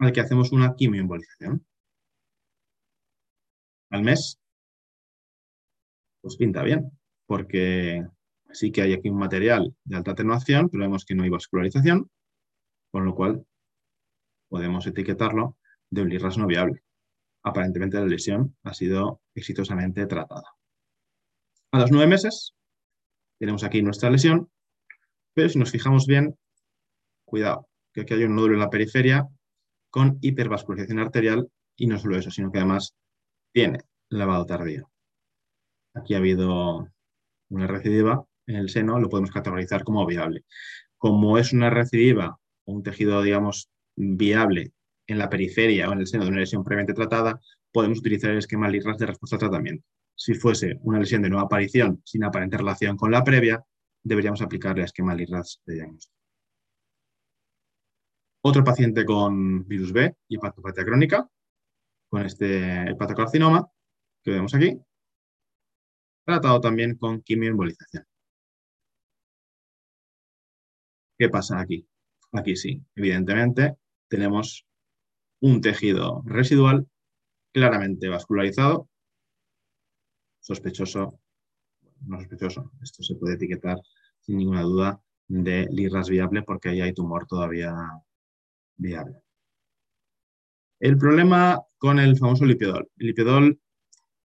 [0.00, 1.64] al que hacemos una quimioembolización.
[3.88, 4.38] Al mes,
[6.20, 6.90] pues pinta bien,
[7.24, 8.06] porque
[8.56, 12.10] sí que hay aquí un material de alta atenuación, pero vemos que no hay vascularización,
[12.90, 13.46] con lo cual
[14.48, 15.56] podemos etiquetarlo
[15.90, 16.82] de un LIRAS no viable.
[17.42, 20.54] Aparentemente la lesión ha sido exitosamente tratada.
[21.72, 22.54] A los nueve meses
[23.38, 24.50] tenemos aquí nuestra lesión,
[25.34, 26.38] pero si nos fijamos bien,
[27.24, 29.28] cuidado, que aquí hay un nódulo en la periferia
[29.90, 32.94] con hipervascularización arterial y no solo eso, sino que además
[33.52, 34.90] tiene lavado tardío.
[35.94, 36.88] Aquí ha habido
[37.50, 40.44] una recidiva en el seno lo podemos categorizar como viable.
[40.98, 44.72] Como es una recidiva o un tejido, digamos, viable
[45.06, 47.40] en la periferia o en el seno de una lesión previamente tratada,
[47.72, 49.84] podemos utilizar el esquema LIRAS de respuesta al tratamiento.
[50.14, 53.64] Si fuese una lesión de nueva aparición sin aparente relación con la previa,
[54.02, 56.14] deberíamos aplicar el esquema LIRAS de diagnóstico.
[58.42, 61.28] Otro paciente con virus B y hepatopatía crónica,
[62.08, 63.66] con este hepatocarcinoma,
[64.22, 64.78] que vemos aquí,
[66.24, 68.04] tratado también con quimioembolización.
[71.18, 71.86] ¿Qué pasa aquí?
[72.32, 73.76] Aquí sí, evidentemente
[74.08, 74.66] tenemos
[75.40, 76.86] un tejido residual
[77.52, 78.88] claramente vascularizado,
[80.40, 81.18] sospechoso,
[82.06, 83.78] no sospechoso, esto se puede etiquetar
[84.20, 87.74] sin ninguna duda de LIRAS viable porque ahí hay tumor todavía
[88.76, 89.22] viable.
[90.78, 92.88] El problema con el famoso lipidol.
[92.98, 93.60] El lipidol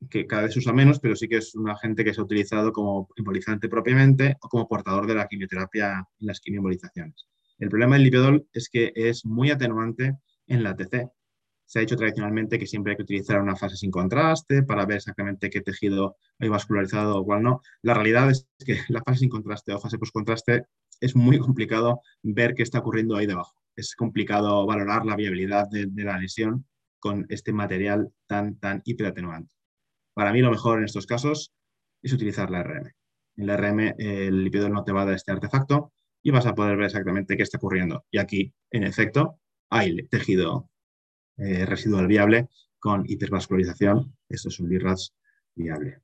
[0.08, 2.24] que cada vez se usa menos, pero sí que es un agente que se ha
[2.24, 7.26] utilizado como embolizante propiamente o como portador de la quimioterapia en las quimioembolizaciones.
[7.58, 11.10] El problema del lipidol es que es muy atenuante en la TC.
[11.66, 14.96] Se ha dicho tradicionalmente que siempre hay que utilizar una fase sin contraste para ver
[14.96, 17.60] exactamente qué tejido hay vascularizado o cuál no.
[17.82, 20.64] La realidad es que la fase sin contraste o fase post contraste
[21.00, 23.54] es muy complicado ver qué está ocurriendo ahí debajo.
[23.76, 26.66] Es complicado valorar la viabilidad de, de la lesión
[26.98, 29.59] con este material tan, tan hiperatenuante.
[30.20, 31.50] Para mí lo mejor en estos casos
[32.02, 32.92] es utilizar la RM.
[33.38, 36.54] En la RM el lipidol no te va a dar este artefacto y vas a
[36.54, 38.04] poder ver exactamente qué está ocurriendo.
[38.10, 40.68] Y aquí, en efecto, hay tejido
[41.38, 44.14] eh, residual viable con hipervascularización.
[44.28, 45.14] Esto es un LIRADS
[45.54, 46.02] viable.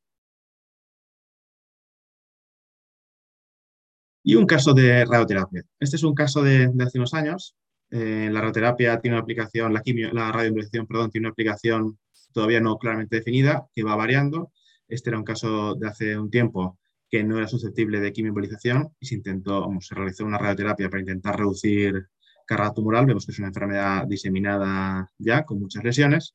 [4.22, 5.62] Y un caso de radioterapia.
[5.78, 7.54] Este es un caso de, hace unos años.
[7.90, 11.98] Eh, la radioterapia tiene una aplicación, la, quimio, la perdón, tiene una aplicación
[12.32, 14.52] todavía no claramente definida, que va variando.
[14.88, 16.78] Este era un caso de hace un tiempo
[17.10, 21.38] que no era susceptible de quimioembolización y se intentó, se realizó una radioterapia para intentar
[21.38, 22.08] reducir
[22.46, 23.06] carga tumoral.
[23.06, 26.34] Vemos que es una enfermedad diseminada ya, con muchas lesiones.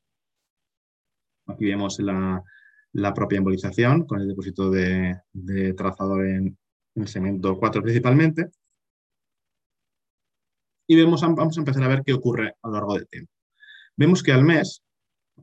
[1.46, 2.42] Aquí vemos la,
[3.14, 5.20] propia embolización con el depósito de,
[5.76, 6.56] trazador en,
[6.94, 8.50] el segmento 4 principalmente.
[10.86, 13.32] Y vemos, vamos a empezar a ver qué ocurre a lo largo del tiempo.
[13.96, 14.82] Vemos que al mes,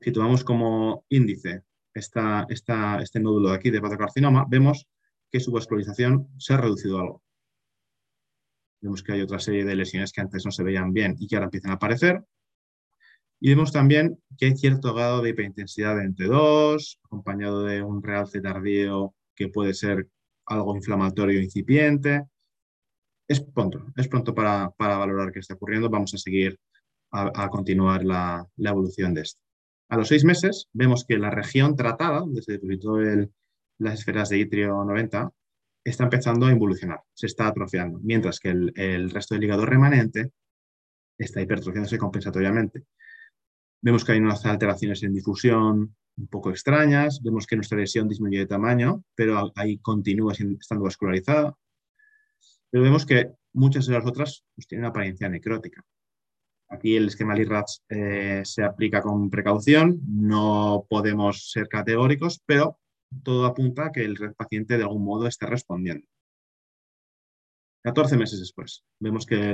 [0.01, 4.87] si tomamos como índice este nódulo de aquí de hepatocarcinoma, vemos
[5.31, 7.23] que su vascularización se ha reducido algo.
[8.81, 11.35] Vemos que hay otra serie de lesiones que antes no se veían bien y que
[11.35, 12.23] ahora empiezan a aparecer.
[13.41, 18.41] Y vemos también que hay cierto grado de hiperintensidad entre 2, acompañado de un realce
[18.41, 20.09] tardío que puede ser
[20.45, 22.25] algo inflamatorio incipiente.
[23.27, 25.89] Es pronto, es pronto para, valorar qué está ocurriendo.
[25.89, 26.59] Vamos a seguir
[27.11, 29.41] a, continuar la, evolución de esto.
[29.89, 32.99] A los seis meses vemos que la región tratada, donde se depositó
[33.79, 35.31] las esferas de itrio 90,
[35.83, 40.31] está empezando a involucionar, se está atrofiando, mientras que el, resto del hígado remanente
[41.17, 42.83] está hipertrofiándose compensatoriamente.
[43.81, 48.39] Vemos que hay unas alteraciones en difusión un poco extrañas, vemos que nuestra lesión disminuye
[48.39, 51.55] de tamaño, pero ahí continúa estando vascularizada.
[52.69, 55.83] Pero vemos que muchas de las otras pues, tienen apariencia necrótica.
[56.69, 62.79] Aquí el esquema LIRATS eh, se aplica con precaución, no podemos ser categóricos, pero
[63.23, 66.05] todo apunta a que el paciente de algún modo esté respondiendo.
[67.83, 69.49] 14 meses después, vemos que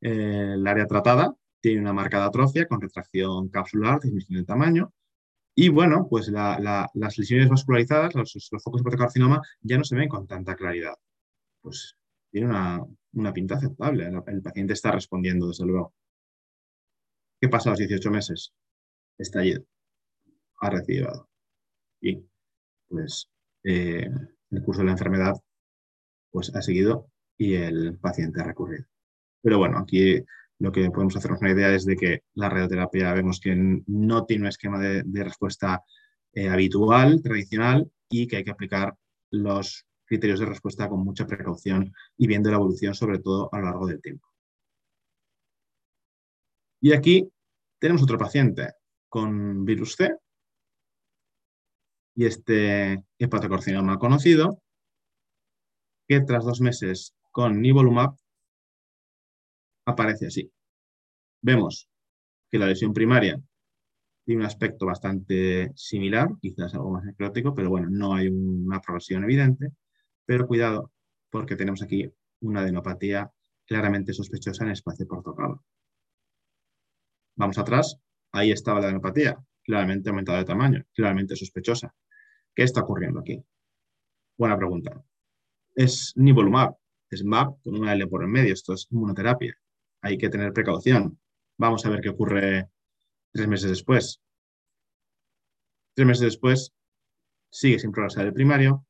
[0.00, 4.92] el, área tratada tiene una marcada atrofia con retracción capsular, disminución de tamaño,
[5.54, 10.26] y bueno, pues las lesiones vascularizadas, los, focos de carcinoma, ya no se ven con
[10.26, 10.94] tanta claridad.
[11.60, 11.96] Pues
[12.30, 15.92] tiene una, pinta aceptable, el, paciente está respondiendo, desde luego.
[17.42, 18.54] ¿Qué pasa a los 18 meses?
[19.18, 19.64] Estallido.
[20.60, 21.28] Ha recibido.
[22.00, 22.24] Y
[22.86, 23.28] pues
[23.64, 24.08] eh,
[24.52, 25.34] el curso de la enfermedad
[26.30, 28.84] pues, ha seguido y el paciente ha recurrido.
[29.42, 30.22] Pero bueno, aquí
[30.60, 34.42] lo que podemos hacernos una idea es de que la radioterapia vemos que no tiene
[34.44, 35.82] un esquema de, respuesta
[36.34, 38.94] eh, habitual, tradicional, y que hay que aplicar
[39.32, 43.64] los criterios de respuesta con mucha precaución y viendo la evolución sobre todo a lo
[43.64, 44.31] largo del tiempo.
[46.84, 47.30] Y aquí
[47.78, 48.72] tenemos otro paciente
[49.08, 50.16] con virus C,
[52.14, 54.60] y este hepatocarcinoma conocido,
[56.08, 58.16] que tras dos meses con nivolumab
[59.86, 60.52] aparece así.
[61.40, 61.88] Vemos
[62.50, 63.40] que la lesión primaria
[64.24, 69.22] tiene un aspecto bastante similar, quizás algo más necrótico, pero bueno, no hay una progresión
[69.22, 69.72] evidente.
[70.24, 70.92] Pero cuidado,
[71.30, 73.30] porque tenemos aquí una adenopatía
[73.66, 75.62] claramente sospechosa en espacio portocalo.
[77.36, 77.96] Vamos atrás,
[78.32, 81.94] ahí estaba la adenopatía, claramente aumentada de tamaño, claramente sospechosa.
[82.54, 83.42] ¿Qué está ocurriendo aquí?
[84.36, 85.02] Buena pregunta.
[85.74, 86.76] Es nivolumab,
[87.10, 89.56] es MAP con una L por en medio, esto es inmunoterapia.
[90.02, 91.18] Hay que tener precaución.
[91.58, 92.68] Vamos a ver qué ocurre
[93.32, 94.20] tres meses después.
[95.94, 96.72] Tres meses después
[97.50, 98.86] sigue sin progresar el primario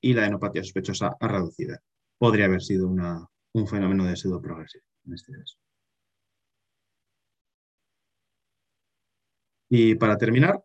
[0.00, 1.82] y la enopatía sospechosa ha reducida.
[2.18, 5.59] Podría haber sido un fenómeno de pseudoprogresivo en este caso.
[9.70, 10.62] Y para terminar,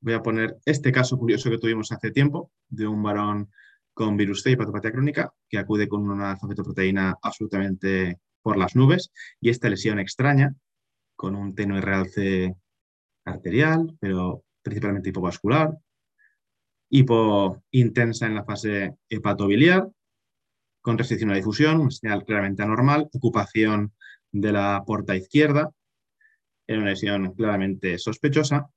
[0.00, 3.50] voy a poner este caso curioso que tuvimos hace tiempo de un varón
[3.94, 9.12] con virus C y patopatía crónica que acude con una alfa-fetoproteína absolutamente por las nubes
[9.40, 10.56] y esta lesión extraña
[11.14, 12.56] con un tenue realce
[13.24, 15.78] arterial, pero principalmente hipovascular,
[16.90, 19.88] hipo intensa en la fase hepatobiliar,
[20.82, 23.94] con restricción a difusión, una señal claramente anormal, ocupación
[24.32, 25.70] de la porta izquierda,
[26.66, 28.70] era una lesión claramente sospechosa,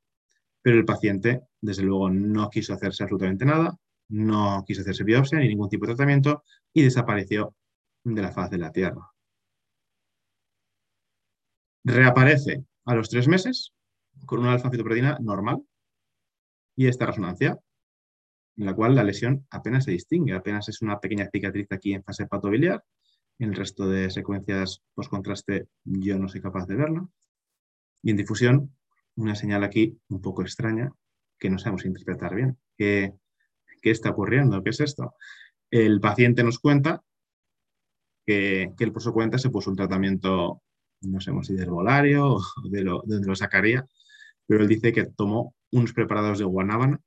[0.62, 3.78] pero el paciente, desde luego, no quiso hacerse absolutamente nada,
[4.10, 7.56] no quiso hacerse biopsia ni ningún tipo de tratamiento y desapareció
[8.04, 9.12] de la faz de la Tierra.
[11.84, 13.74] Reaparece a los tres meses
[14.26, 15.64] con una alfa-fitoproteína normal
[16.76, 17.60] y esta resonancia,
[18.58, 22.04] en la cual la lesión apenas se distingue, apenas es una pequeña cicatriz aquí en
[22.04, 22.84] fase hepatobiliar,
[23.40, 27.08] en el resto de secuencias post-contraste yo no soy capaz de verla.
[28.02, 28.76] Y en difusión,
[29.16, 30.92] una señal aquí un poco extraña
[31.40, 32.58] que no sabemos interpretar bien.
[32.78, 33.14] ¿Qué,
[33.82, 34.64] qué está ocurriendo?
[34.64, 35.16] ¿Qué es esto?
[35.70, 37.04] El paciente nos cuenta
[38.26, 40.62] que, que él por su cuenta se puso un tratamiento,
[41.02, 43.86] no sé si de herbolario o de, lo, de donde lo sacaría,
[44.46, 47.00] pero él dice que tomó unos preparados de guanábana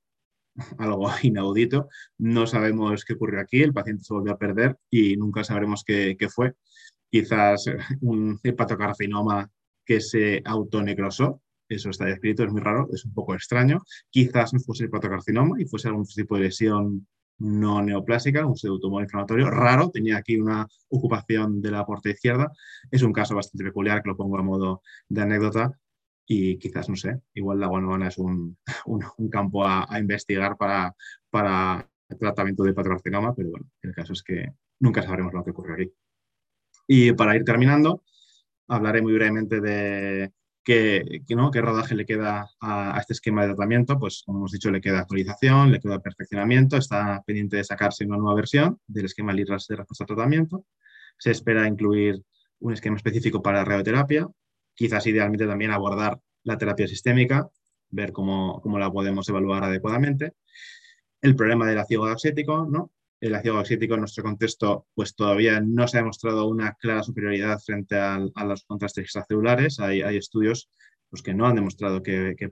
[0.77, 1.89] algo inaudito.
[2.17, 6.15] No sabemos qué ocurrió aquí, el paciente se volvió a perder y nunca sabremos qué,
[6.17, 6.53] qué fue.
[7.09, 7.65] Quizás
[8.01, 9.49] un hepatocarcinoma
[9.91, 13.81] que se autonecrosó, eso está escrito, es muy raro, es un poco extraño.
[14.09, 17.07] Quizás no fuese hepatocarcinoma y fuese algún tipo de lesión
[17.39, 22.49] no neoplásica, un pseudotumor inflamatorio raro, tenía aquí una ocupación de la puerta izquierda.
[22.89, 25.77] Es un caso bastante peculiar que lo pongo a modo de anécdota
[26.25, 28.57] y quizás, no sé, igual la guanabana es un,
[29.17, 30.95] un, campo a, investigar para,
[31.29, 35.51] para el tratamiento de patrocarcinoma, pero bueno, el caso es que nunca sabremos lo que
[35.51, 35.93] ocurre aquí.
[36.87, 38.03] Y para ir terminando,
[38.71, 40.31] hablaré muy brevemente de
[40.63, 41.51] qué, ¿no?
[41.51, 43.99] qué rodaje le queda a, este esquema de tratamiento.
[43.99, 48.17] Pues, como hemos dicho, le queda actualización, le queda perfeccionamiento, está pendiente de sacarse una
[48.17, 50.65] nueva versión del esquema LIRAS de respuesta a tratamiento.
[51.17, 52.23] Se espera incluir
[52.59, 54.27] un esquema específico para radioterapia,
[54.73, 57.49] quizás idealmente también abordar la terapia sistémica,
[57.89, 60.33] ver cómo, cómo la podemos evaluar adecuadamente.
[61.21, 62.91] El problema del ácido oxítico, ¿no?
[63.21, 67.59] El ácido oxítico en nuestro contexto pues todavía no se ha demostrado una clara superioridad
[67.59, 69.79] frente a, los contrastes extracelulares.
[69.79, 70.69] Hay, hay estudios
[71.09, 72.49] pues, que no han demostrado que, que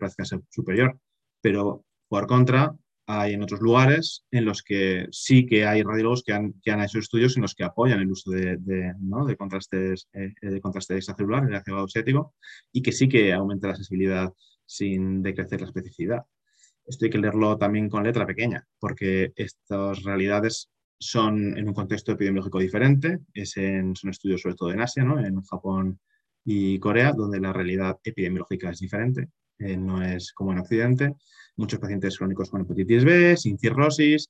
[0.50, 1.00] superior,
[1.42, 2.76] pero por contra
[3.08, 6.82] hay en otros lugares en los que sí que hay radiólogos que han, que han
[6.82, 9.26] hecho estudios en los que apoyan el uso de, de, ¿no?
[9.26, 12.36] de contrastes eh, de contraste extracelular, el ácido oxítico,
[12.72, 14.32] y que sí que aumenta la sensibilidad
[14.68, 16.24] sin decrecer la especificidad
[16.90, 22.12] esto hay que leerlo también con letra pequeña, porque estas realidades son en un contexto
[22.12, 25.24] epidemiológico diferente, es en, son estudios sobre todo en Asia, ¿no?
[25.24, 26.00] en Japón
[26.44, 31.16] y Corea, donde la realidad epidemiológica es diferente, eh, no es como en Occidente.
[31.58, 34.30] Muchos pacientes crónicos con hepatitis B, sin cirrosis,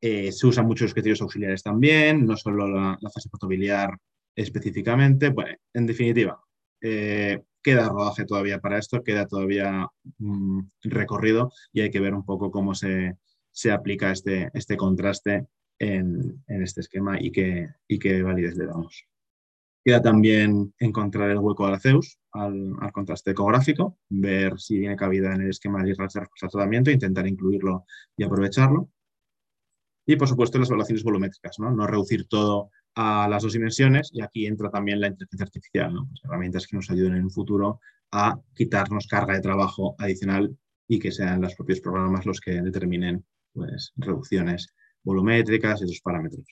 [0.00, 3.96] eh, se usan muchos criterios auxiliares también, no solo la, fase fotobiliar
[4.36, 5.30] específicamente.
[5.30, 6.38] Bueno, en definitiva,
[6.82, 12.24] eh, queda rodaje todavía para esto, queda todavía mm, recorrido y hay que ver un
[12.24, 13.16] poco cómo se,
[13.50, 15.46] se aplica este, este contraste
[15.78, 19.06] en, en, este esquema y qué, y qué validez le damos.
[19.82, 25.34] Queda también encontrar el hueco al Zeus, al, al, contraste ecográfico, ver si tiene cabida
[25.34, 28.90] en el esquema de tratamiento, intentar incluirlo y aprovecharlo.
[30.06, 34.46] Y, por supuesto, las evaluaciones volumétricas, no reducir todo a las dos dimensiones y aquí
[34.46, 37.80] entra también la inteligencia artificial, pues herramientas que nos ayuden en un futuro
[38.12, 43.24] a quitarnos carga de trabajo adicional y que sean los propios programas los que determinen
[43.52, 44.68] pues, reducciones
[45.02, 46.46] volumétricas y esos parámetros.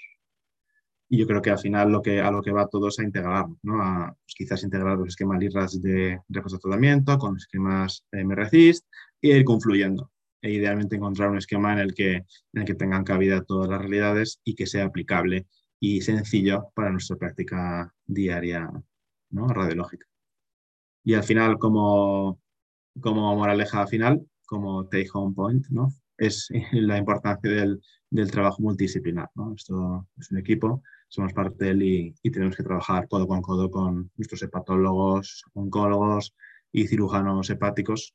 [1.09, 3.03] Y yo creo que al final lo que, a lo que va todo es a
[3.05, 3.83] integrar, ¿no?
[3.83, 8.87] a pues, quizás integrar los esquemas LIRAS de de tratamiento con esquemas MRCIST
[9.21, 10.11] y ir confluyendo.
[10.41, 12.25] E idealmente encontrar un esquema en el, que, en
[12.55, 15.47] el que tengan cabida todas las realidades y que sea aplicable
[15.83, 18.71] y sencillo para nuestra práctica diaria
[19.31, 19.49] ¿no?
[19.49, 20.07] radiológica.
[21.03, 22.41] Y al final, como,
[23.01, 25.89] como moraleja final, como take home point, ¿no?
[26.17, 29.29] es la importancia del, del trabajo multidisciplinar.
[29.35, 29.55] ¿no?
[29.57, 33.43] Esto es un equipo, somos parte de él y, y, tenemos que trabajar codo con
[33.43, 36.33] codo con nuestros hepatólogos, oncólogos
[36.71, 38.15] y cirujanos hepáticos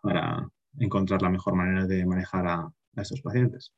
[0.00, 3.74] para encontrar la mejor manera de manejar a, a estos pacientes.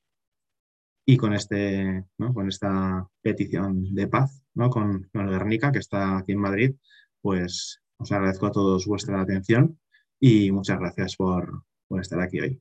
[1.11, 4.69] Y con, este, con esta petición de paz ¿no?
[4.69, 6.75] con, con el Guernica, que está aquí en Madrid,
[7.23, 9.81] pues os agradezco a todos vuestra atención
[10.21, 12.61] y muchas gracias por, por estar aquí hoy.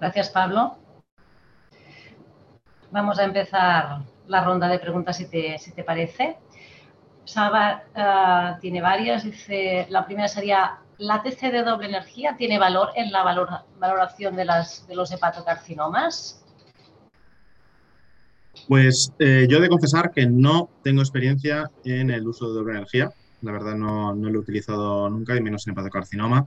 [0.00, 0.78] gracias, Pablo.
[2.90, 6.38] Vamos a empezar la ronda de preguntas, si te, si te parece.
[7.24, 9.24] Salva uh, tiene varias.
[9.24, 13.22] Dice, la primera sería, ¿la TC de doble energía tiene valor en la
[13.78, 16.42] valoración de, las, de los hepatocarcinomas?
[18.68, 22.76] Pues eh, yo he de confesar que no tengo experiencia en el uso de doble
[22.76, 23.10] energía.
[23.42, 26.46] La verdad no, no lo he utilizado nunca, y menos en hepatocarcinoma.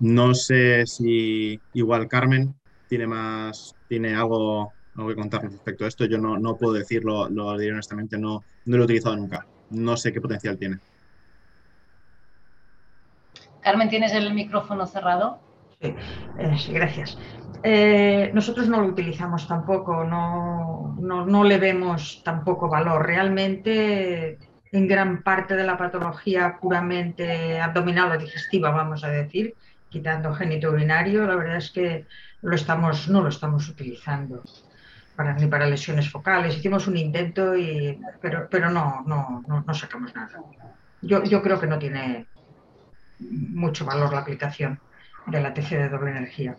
[0.00, 2.54] No sé si igual Carmen
[2.88, 6.04] tiene más, tiene algo, algo que contar respecto a esto.
[6.04, 9.46] Yo no, no puedo decirlo, lo diré honestamente, no, no lo he utilizado nunca.
[9.70, 10.78] No sé qué potencial tiene.
[13.68, 15.40] Carmen, ¿tienes el micrófono cerrado?
[15.78, 15.94] Sí,
[16.38, 17.18] eh, gracias.
[17.62, 23.04] Eh, nosotros no lo utilizamos tampoco, no, no, le vemos tampoco valor.
[23.04, 24.38] Realmente,
[24.72, 29.54] en gran parte de la patología puramente abdominal o digestiva, vamos a decir,
[29.90, 32.06] quitando genitourinario, la verdad es que
[32.40, 34.44] lo estamos, no lo estamos utilizando
[35.14, 36.56] para, ni para lesiones focales.
[36.56, 40.40] Hicimos un intento, y, pero, pero no, no, no, sacamos nada.
[41.02, 42.24] Yo, yo creo que no tiene
[43.20, 44.80] mucho valor la aplicación
[45.26, 46.56] de la TC de doble energía.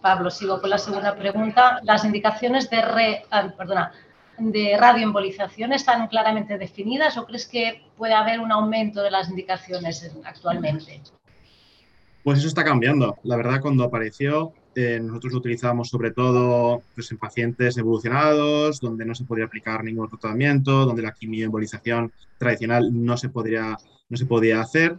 [0.00, 1.80] Pablo, sigo con la segunda pregunta.
[1.82, 3.92] ¿Las indicaciones de, re, ah, perdona,
[4.38, 10.10] de radioembolización están claramente definidas o crees que puede haber un aumento de las indicaciones
[10.24, 11.02] actualmente?
[12.22, 13.16] Pues eso está cambiando.
[13.24, 19.04] La verdad, cuando apareció, eh, nosotros lo utilizábamos sobre todo pues, en pacientes evolucionados, donde
[19.04, 23.76] no se podía aplicar ningún tratamiento, donde la quimioembolización tradicional no se, podría,
[24.08, 24.98] no se podía hacer,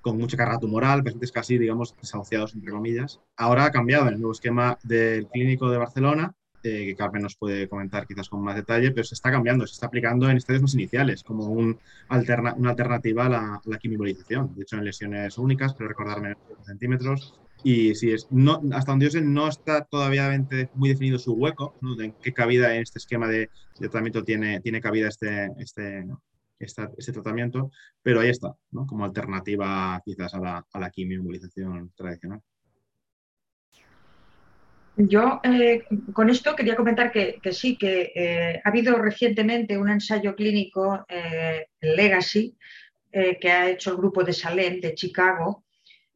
[0.00, 3.20] con mucha carga tumoral, pacientes casi, digamos, desahuciados, entre comillas.
[3.36, 7.36] Ahora ha cambiado en el nuevo esquema del clínico de Barcelona, eh, que Carmen nos
[7.36, 10.62] puede comentar quizás con más detalle, pero se está cambiando, se está aplicando en estadios
[10.62, 11.78] más iniciales, como un
[12.08, 14.54] alterna una alternativa a la, la quimiobolización.
[14.56, 16.36] De hecho, en lesiones únicas, pero recordarme
[16.66, 17.40] centímetros.
[17.64, 20.30] Y si es, no, hasta donde yo sé, no está todavía
[20.74, 22.00] muy definido su hueco, ¿no?
[22.00, 26.06] en qué cabida en este esquema de, de tratamiento tiene, tiene cabida este, este,
[26.60, 27.70] este tratamiento,
[28.02, 28.86] pero ahí está, ¿no?
[28.86, 32.40] como alternativa quizás a la, a quimioembolización tradicional.
[35.00, 40.34] Yo eh, con esto quería comentar que, sí, que eh, ha habido recientemente un ensayo
[40.34, 42.56] clínico, eh, Legacy,
[43.10, 45.64] que ha hecho el grupo de Salem de Chicago,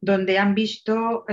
[0.03, 1.25] donde han visto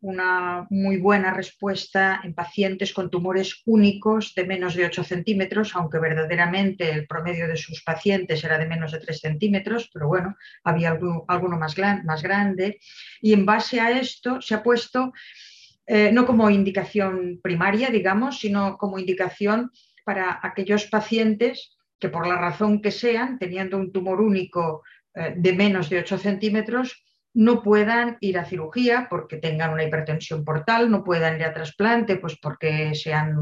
[0.00, 6.00] una muy buena respuesta en pacientes con tumores únicos de menos de 8 centímetros, aunque
[6.00, 10.90] verdaderamente el promedio de sus pacientes era de menos de 3 centímetros, pero bueno, había
[10.90, 12.80] alguno, más, más grande.
[13.20, 15.12] Y en base a esto se ha puesto
[15.86, 19.70] eh, no como indicación primaria, digamos, sino como indicación
[20.04, 24.82] para aquellos pacientes que por la razón que sean, teniendo un tumor único
[25.14, 30.44] eh, de menos de 8 centímetros, no puedan ir a cirugía porque tengan una hipertensión
[30.44, 33.36] portal, no puedan ir a trasplante pues porque sean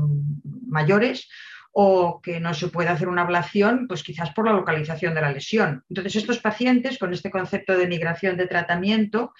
[0.67, 1.29] mayores
[1.73, 5.31] o que no se pueda hacer una ablación, pues quizás por la localización de la
[5.31, 5.85] lesión.
[5.89, 9.33] Entonces, estos pacientes con este concepto de migración de tratamiento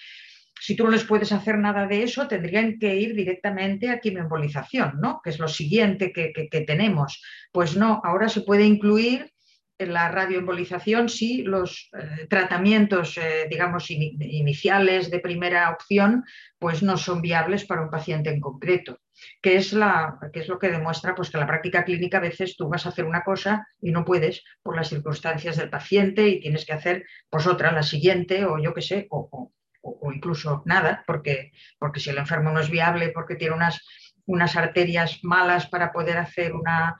[0.59, 4.99] si tú no les puedes hacer nada de eso, tendrían que ir directamente a quimioembolización,
[5.01, 5.21] ¿no?
[5.23, 7.23] Que es lo siguiente que, tenemos.
[7.51, 9.31] Pues no, ahora se puede incluir
[9.79, 16.25] la radioembolización si los eh, tratamientos, eh, digamos, iniciales de primera opción,
[16.57, 18.99] pues no son viables para un paciente en concreto.
[19.41, 22.69] Que es, la, es lo que demuestra pues, que la práctica clínica a veces tú
[22.69, 26.65] vas a hacer una cosa y no puedes por las circunstancias del paciente y tienes
[26.65, 29.51] que hacer pues otra, la siguiente, o yo qué sé, o,
[29.81, 33.85] o, incluso nada, porque, porque si el enfermo no es viable, porque tiene unas,
[34.25, 36.97] unas arterias malas para poder hacer una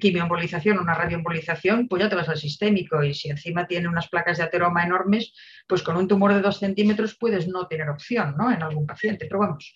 [0.00, 4.38] quimioembolización, una radioembolización, pues ya te vas al sistémico y si encima tiene unas placas
[4.38, 5.32] de ateroma enormes,
[5.68, 8.50] pues con un tumor de dos centímetros puedes no tener opción ¿no?
[8.50, 9.74] en algún paciente, pero vamos,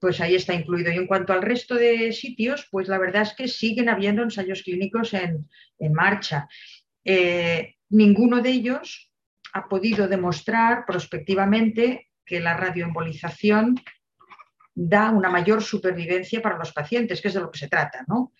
[0.00, 0.90] pues ahí está incluido.
[0.90, 4.62] Y en cuanto al resto de sitios, pues la verdad es que siguen habiendo ensayos
[4.62, 5.46] clínicos en,
[5.92, 6.48] marcha.
[7.04, 9.12] Eh, ninguno de ellos
[9.52, 13.76] ha podido demostrar prospectivamente que la radioembolización
[14.74, 18.04] da una mayor supervivencia para los pacientes, que es de lo que se trata.
[18.08, 18.32] ¿no?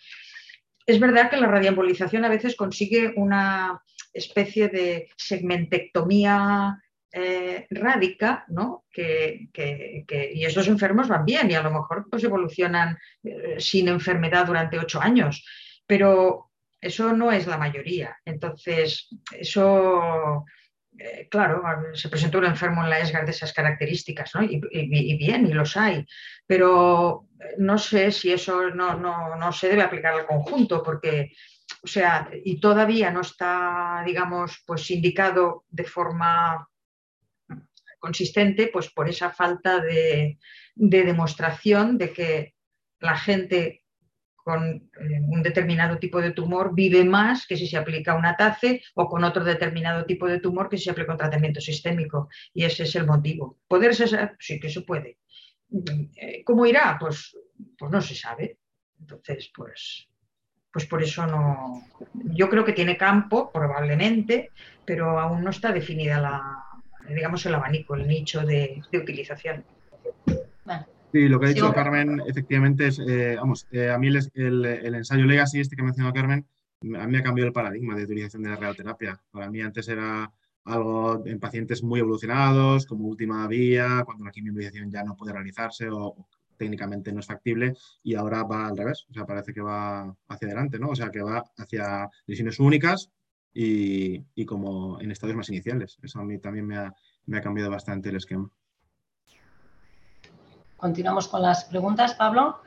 [0.86, 3.82] Es verdad que la radioembolización a veces consigue una
[4.12, 6.80] especie de segmentectomía
[7.12, 8.84] eh, rádica, ¿no?
[8.90, 9.48] Que,
[10.34, 14.78] y esos enfermos van bien y a lo mejor pues, evolucionan eh, sin enfermedad durante
[14.78, 15.44] ocho años,
[15.86, 18.16] pero eso no es la mayoría.
[18.24, 20.44] Entonces, eso
[20.98, 21.62] eh, claro,
[21.94, 24.42] se presentó un enfermo en la ESGAR de esas características, ¿no?
[24.42, 24.58] y,
[25.16, 26.06] bien, y los hay,
[26.46, 31.32] pero eh, no sé si eso no, se debe aplicar al conjunto, porque,
[31.82, 36.68] o sea, y todavía no está, digamos, pues indicado de forma
[37.98, 40.38] consistente, pues por esa falta de
[40.74, 42.54] demostración de que
[43.00, 43.85] la gente
[44.46, 44.64] con
[45.00, 49.08] eh, un determinado tipo de tumor vive más que si se aplica una TACE o
[49.08, 52.28] con otro determinado tipo de tumor que si se aplica un tratamiento sistémico.
[52.54, 53.58] Y ese es el motivo.
[53.66, 54.36] ¿Poder ser?
[54.38, 55.18] Sí que se puede.
[56.14, 56.96] Eh, ¿Cómo irá?
[57.00, 57.36] Pues,
[57.76, 58.60] pues no se sabe.
[59.00, 60.06] Entonces, pues,
[60.72, 61.82] pues por eso no.
[62.14, 64.52] Yo creo que tiene campo, probablemente,
[64.84, 66.62] pero aún no está definida la,
[67.08, 69.64] digamos, el abanico, el nicho de, utilización.
[71.12, 75.24] Sí, lo que ha dicho Carmen, efectivamente, es, eh, vamos, eh, a mí el, ensayo
[75.24, 76.46] Legacy, este que ha mencionado Carmen,
[76.80, 79.20] a mí me ha cambiado el paradigma de utilización de la radioterapia.
[79.30, 80.30] Para mí antes era
[80.64, 85.88] algo en pacientes muy evolucionados, como última vía, cuando la quimioembolización ya no puede realizarse
[85.88, 86.26] o,
[86.56, 90.48] técnicamente no es factible, y ahora va al revés, o sea, parece que va hacia
[90.48, 90.88] adelante, ¿no?
[90.88, 93.10] O sea, que va hacia lesiones únicas
[93.52, 95.98] y, como en estadios más iniciales.
[96.02, 98.50] Eso a mí también me ha cambiado bastante el esquema.
[100.76, 102.58] Continuamos con las preguntas, Pablo.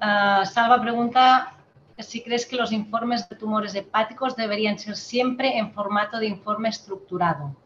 [0.00, 1.54] Ah, Salva pregunta
[1.98, 6.68] si crees que los informes de tumores hepáticos deberían ser siempre en formato de informe
[6.68, 7.56] estructurado.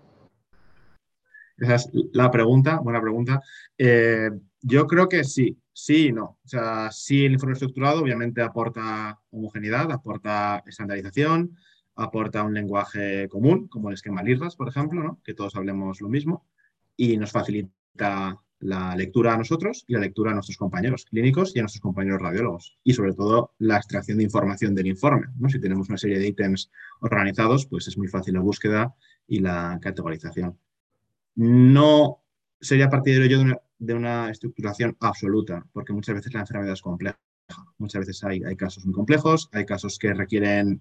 [1.57, 3.43] Esa es la pregunta, buena pregunta.
[3.77, 4.31] Eh,
[4.61, 6.39] yo creo que sí, sí y no.
[6.45, 11.57] O sea, sí el informe estructurado obviamente aporta homogeneidad, aporta estandarización,
[11.97, 15.21] aporta un lenguaje común, como el esquema LIRRAS, por ejemplo, ¿no?
[15.25, 16.47] que todos hablemos lo mismo,
[16.97, 21.59] y nos facilita la lectura a nosotros y la lectura a nuestros compañeros clínicos y
[21.59, 22.79] a nuestros compañeros radiólogos.
[22.85, 25.27] Y sobre todo la extracción de información del informe.
[25.39, 25.49] ¿no?
[25.49, 28.95] Si tenemos una serie de ítems organizados, pues es muy fácil la búsqueda
[29.27, 30.57] y la categorización.
[31.35, 32.21] No
[32.61, 37.19] sería partidario yo de una, estructuración absoluta, porque muchas veces la enfermedad es compleja.
[37.79, 40.81] Muchas veces hay, hay casos muy complejos, hay casos que requieren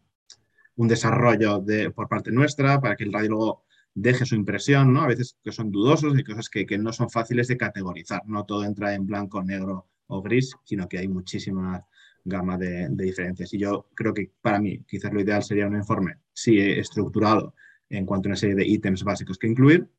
[0.75, 3.63] un desarrollo de, por parte nuestra para que el radiólogo
[3.93, 5.01] deje su impresión, ¿no?
[5.01, 8.21] A veces que son dudosos y cosas que, que, no son fáciles de categorizar.
[8.25, 11.85] No todo entra en blanco, negro o gris, sino que hay muchísima
[12.23, 13.53] gama de, de diferencias.
[13.53, 17.55] Y yo creo que para mí quizás lo ideal sería un informe, sí, estructurado
[17.89, 19.89] en cuanto a una serie de ítems básicos que incluir,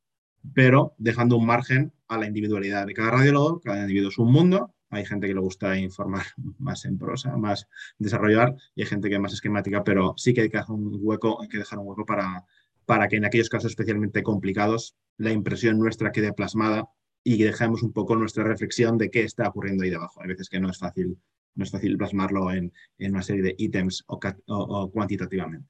[0.54, 4.74] pero dejando un margen a la individualidad de cada radiólogo, cada individuo es un mundo,
[4.90, 6.24] hay gente que le gusta informar
[6.58, 7.68] más en prosa, más
[7.98, 10.98] desarrollar, y hay gente que es más esquemática, pero sí que hay que dejar un
[11.00, 12.44] hueco, hay que dejar un hueco para,
[12.86, 16.88] para que en aquellos casos especialmente complicados la impresión nuestra quede plasmada
[17.24, 20.20] y dejemos un poco nuestra reflexión de qué está ocurriendo ahí debajo.
[20.20, 21.16] Hay veces que no es fácil,
[21.54, 24.18] no es fácil plasmarlo en, en una serie de ítems o,
[24.48, 25.68] o, o, cuantitativamente.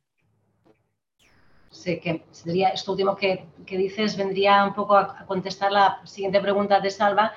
[1.71, 6.41] Sí, que sería esto último que, que, dices vendría un poco a contestar la siguiente
[6.41, 7.33] pregunta de Salva,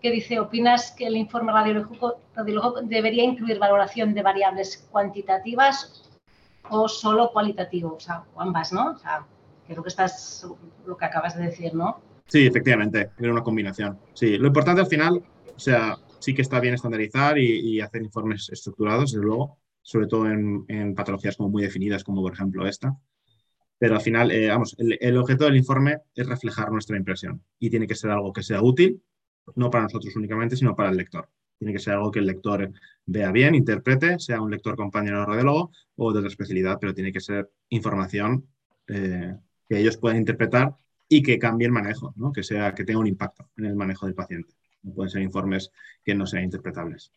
[0.00, 6.01] que dice, ¿opinas que el informe radiológico, radiológico debería incluir valoración de variables cuantitativas
[6.70, 8.92] o solo cualitativo, o sea, o ambas, ¿no?
[8.92, 9.26] O sea,
[9.66, 10.46] creo que estás
[10.86, 12.00] lo que acabas de decir, ¿no?
[12.26, 13.98] Sí, efectivamente, era una combinación.
[14.14, 15.22] Sí, lo importante al final,
[15.54, 20.06] o sea, sí que está bien estandarizar y, y hacer informes estructurados, desde luego, sobre
[20.06, 22.96] todo en, en, patologías como muy definidas, como por ejemplo esta.
[23.78, 27.68] Pero al final, eh, vamos, el, el, objeto del informe es reflejar nuestra impresión y
[27.68, 29.02] tiene que ser algo que sea útil,
[29.56, 31.28] no para nosotros únicamente, sino para el lector.
[31.62, 32.72] Tiene que ser algo que el lector
[33.06, 37.20] vea bien, interprete, sea un lector compañero radiólogo o de otra especialidad, pero tiene que
[37.20, 38.48] ser información
[38.88, 39.36] eh,
[39.68, 40.74] que ellos puedan interpretar
[41.08, 42.32] y que cambie el manejo, ¿no?
[42.32, 44.52] que, sea, que tenga un impacto en el manejo del paciente.
[44.82, 45.70] No pueden ser informes
[46.04, 47.12] que no sean interpretables.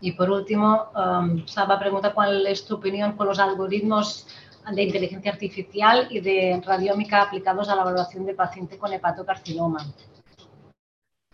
[0.00, 4.28] Y por último, um, Saba pregunta cuál es tu opinión con los algoritmos
[4.72, 9.84] de inteligencia artificial y de radiómica aplicados a la evaluación del paciente con hepatocarcinoma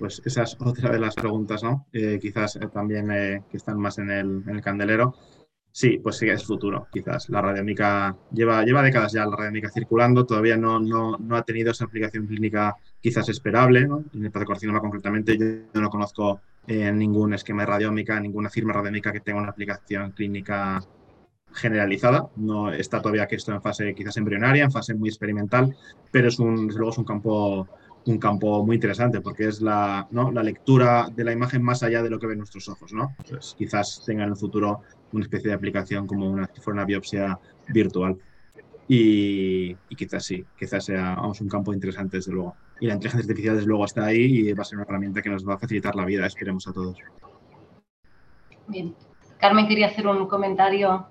[0.01, 1.87] pues esa es otra de las preguntas, ¿no?
[1.93, 5.15] Eh, quizás eh, también eh, que están más en el, en el, candelero.
[5.71, 7.29] Sí, pues sí, es futuro, quizás.
[7.29, 11.71] La radiómica lleva, lleva décadas ya la radiómica circulando, todavía no, no, no ha tenido
[11.71, 14.03] esa aplicación clínica quizás esperable, ¿no?
[14.15, 19.13] En el patocarcinoma concretamente, yo no conozco eh, ningún esquema de radiómica, ninguna firma radiómica
[19.13, 20.83] que tenga una aplicación clínica
[21.53, 22.31] generalizada.
[22.37, 25.77] No está todavía que esto en fase quizás embrionaria, en fase muy experimental,
[26.11, 27.69] pero es un, desde luego es un campo
[28.07, 30.31] un campo muy interesante porque es la, ¿no?
[30.31, 32.93] la lectura de la imagen más allá de lo que ven nuestros ojos.
[32.93, 33.15] ¿no?
[33.29, 34.81] Pues quizás tenga en el futuro
[35.13, 37.39] una especie de aplicación como una, si fuera una biopsia
[37.69, 38.17] virtual.
[38.89, 42.57] Y, y, quizás sí, quizás sea vamos, un campo interesante desde luego.
[42.81, 45.31] Y la inteligencia artificial desde luego está ahí y va a ser una herramienta que
[45.31, 46.99] nos va a facilitar la vida, esperemos a todos.
[48.67, 48.95] Bien.
[49.39, 51.07] Carmen quería hacer un comentario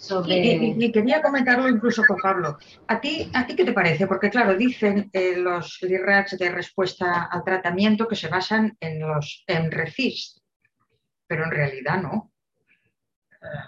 [0.00, 0.74] sobre...
[0.78, 2.58] Y, quería comentarlo incluso con Pablo.
[2.88, 4.06] ¿A ti, ¿A ti qué te parece?
[4.06, 9.44] Porque claro, dicen eh, los LIRACs de respuesta al tratamiento que se basan en los
[9.46, 10.38] en RECIST,
[11.26, 12.32] pero en realidad no.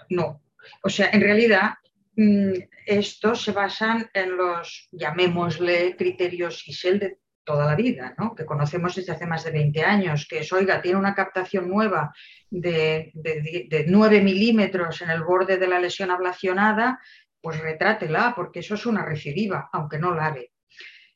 [0.09, 0.41] No.
[0.81, 1.75] O sea, en realidad
[2.15, 2.53] mmm,
[2.85, 8.35] estos se basan en los, llamémosle, criterios ISEL de toda la vida, ¿no?
[8.35, 12.13] que conocemos desde hace más de 20 años, que es, oiga, tiene una captación nueva
[12.49, 16.99] de, de, de 9 milímetros en el borde de la lesión ablacionada,
[17.41, 20.53] pues retrátela, porque eso es una recidiva, aunque no la ve.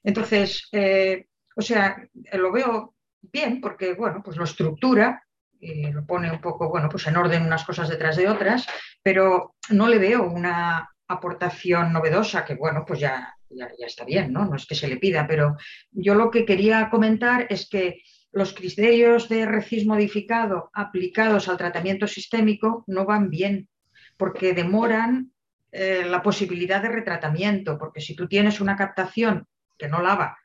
[0.04, 1.98] Entonces, eh, o sea,
[2.34, 5.24] lo veo bien porque, bueno, pues lo estructura
[5.60, 8.68] y lo pone un poco, bueno, pues en orden unas cosas detrás de otras,
[9.02, 14.32] pero no le veo una aportación novedosa que, bueno, pues ya ya, ya, está bien,
[14.32, 14.46] ¿no?
[14.46, 15.56] No es que se le pida, pero
[15.92, 22.08] yo lo que quería comentar es que los criterios de RECIS modificado aplicados al tratamiento
[22.08, 23.70] sistémico no van bien,
[24.18, 25.32] porque demoran
[25.72, 30.38] eh, la posibilidad de retratamiento, porque si tú tienes una captación que no lava,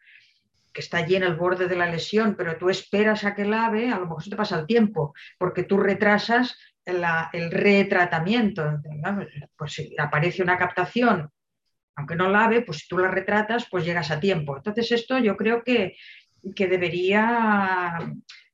[0.72, 3.90] que está allí en el borde de la lesión, pero tú esperas a que lave,
[3.90, 8.80] a lo mejor se te pasa el tiempo, porque tú retrasas el retratamiento.
[9.56, 11.30] Pues si aparece una captación
[11.96, 14.56] aunque no lave, pues si tú la retratas, pues llegas a tiempo.
[14.56, 15.96] Entonces esto yo creo que,
[16.54, 17.98] que debería,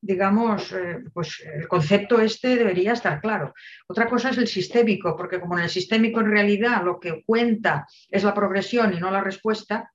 [0.00, 3.54] digamos, eh, pues el concepto este debería estar claro.
[3.86, 7.86] Otra cosa es el sistémico, porque como en el sistémico en realidad lo que cuenta
[8.08, 9.92] es la progresión y no la respuesta,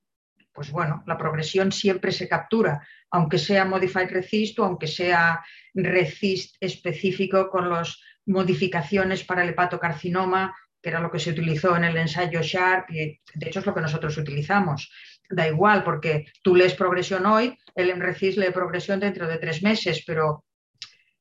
[0.52, 6.56] pues bueno, la progresión siempre se captura, aunque sea modified resist o aunque sea resist
[6.60, 10.54] específico con las modificaciones para el hepatocarcinoma
[10.84, 13.74] que era lo que se utilizó en el ensayo SHARP, y de hecho es lo
[13.74, 14.92] que nosotros utilizamos.
[15.30, 20.04] da igual, porque tú lees progresión hoy, el EMRECIS lee progresión dentro de tres meses,
[20.06, 20.44] pero,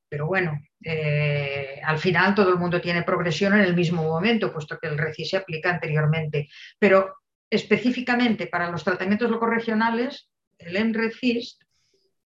[0.09, 4.77] pero bueno, eh, al final todo el mundo tiene progresión en el mismo momento, puesto
[4.77, 6.49] que el RECIS se aplica anteriormente.
[6.77, 11.57] Pero específicamente para los tratamientos locorregionales, el EMRECIS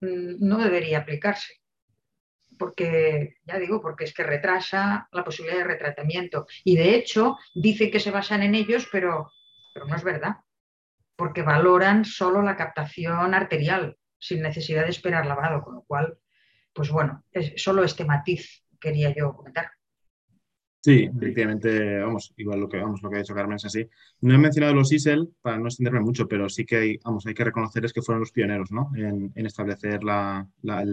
[0.01, 1.55] mm, no debería aplicarse
[2.59, 6.47] porque, ya digo, porque es que retrasa la posibilidad de retratamiento.
[6.65, 9.31] Y de hecho, dicen que se basan en ellos, pero,
[9.73, 10.37] pero no es verdad,
[11.17, 16.19] porque valoran solo la captación arterial, sin necesidad de esperar lavado, con lo cual,
[16.73, 19.71] pues bueno, es solo este matiz quería yo comentar.
[20.87, 23.89] Sí, efectivamente, vamos, igual lo que, vamos, lo que ha dicho Carmen es así.
[24.20, 27.34] No he mencionado los ISEL para no extenderme mucho, pero sí que hay, vamos, hay
[27.34, 28.93] que reconocer es que fueron los pioneros ¿no?
[28.95, 30.49] en, establecer la,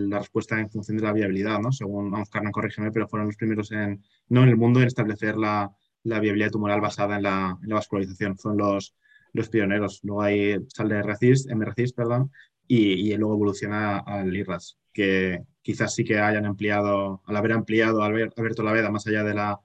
[0.09, 1.71] respuesta en función de la viabilidad, ¿no?
[1.71, 5.37] Según, vamos, Carmen, corrígeme, pero fueron los primeros en, no en el mundo en establecer
[5.37, 5.71] la,
[6.03, 8.35] viabilidad tumoral basada en la, vascularización.
[8.39, 8.95] Fueron los,
[9.33, 9.99] los pioneros.
[10.01, 12.31] Luego hay sale RECIS, MRCIS, perdón,
[12.67, 18.63] y, luego evoluciona al IRAS, que quizás sí que hayan ampliado, al haber ampliado Alberto
[18.63, 19.59] Laveda más allá de la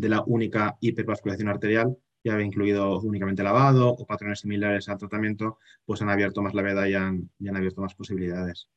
[0.00, 5.58] de la única hipervascularización arterial, ya había incluido únicamente lavado o patrones similares al tratamiento,
[5.84, 8.68] pues han abierto más la veda y han, han abierto más posibilidades.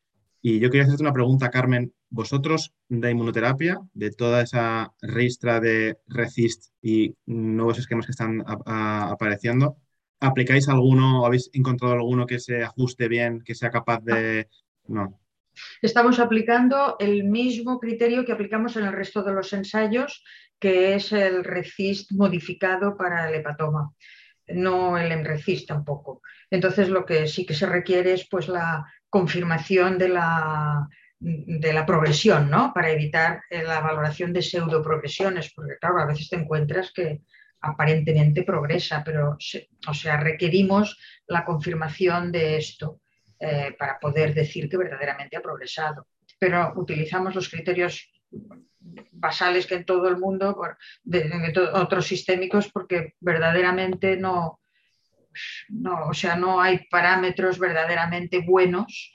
[0.42, 1.94] Y yo quería hacerte una pregunta, Carmen.
[2.10, 9.78] ¿Vosotros de inmunoterapia, de toda esa ristra de RECIST y nuevos esquemas que están apareciendo,
[10.20, 14.48] aplicáis alguno, habéis encontrado alguno que se ajuste bien, que sea capaz de...
[14.88, 15.20] No.
[15.82, 20.24] Estamos aplicando el mismo criterio que aplicamos en el resto de los ensayos,
[20.60, 23.92] que es el RECIST modificado para el hepatoma,
[24.48, 26.22] no el EMRECIST tampoco.
[26.50, 30.88] Entonces lo que sí que se requiere es pues la confirmación de la,
[31.20, 32.72] de la progresión, ¿no?
[32.74, 37.22] Para evitar eh, la valoración de pseudoprogresiones, porque claro, a veces te encuentras que
[37.62, 39.38] aparentemente progresa, pero
[39.88, 43.00] o sea, requerimos la confirmación de esto.
[43.46, 46.08] Eh, para poder decir que verdaderamente ha progresado.
[46.40, 48.10] Pero utilizamos los criterios
[49.12, 50.58] basales que en todo el mundo,
[51.04, 54.62] de, otros sistémicos, porque verdaderamente no,
[55.68, 59.12] no, o sea, no hay parámetros verdaderamente buenos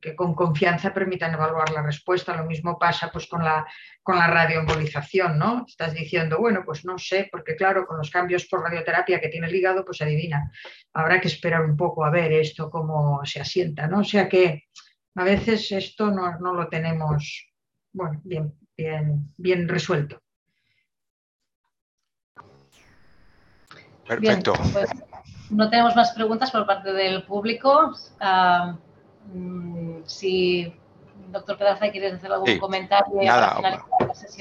[0.00, 2.36] que con confianza permitan evaluar la respuesta.
[2.36, 3.66] Lo mismo pasa pues, con, la,
[4.02, 5.64] con la radioembolización, ¿no?
[5.66, 9.46] Estás diciendo, bueno, pues no sé, porque claro, con los cambios por radioterapia que tiene
[9.46, 10.50] el hígado, pues adivina.
[10.92, 14.00] Habrá que esperar un poco a ver esto cómo se asienta, ¿no?
[14.00, 14.64] O sea que
[15.14, 17.50] a veces esto no, lo tenemos,
[17.92, 20.20] bueno, bien, bien, bien resuelto.
[24.06, 24.54] Perfecto.
[24.72, 24.88] Pues,
[25.50, 27.92] no tenemos más preguntas por parte del público.
[28.20, 28.76] Ah,
[29.32, 30.72] Mm, si
[31.30, 33.22] doctor Pedaza, ¿quieres hacer algún comentario?
[33.22, 33.84] Nada,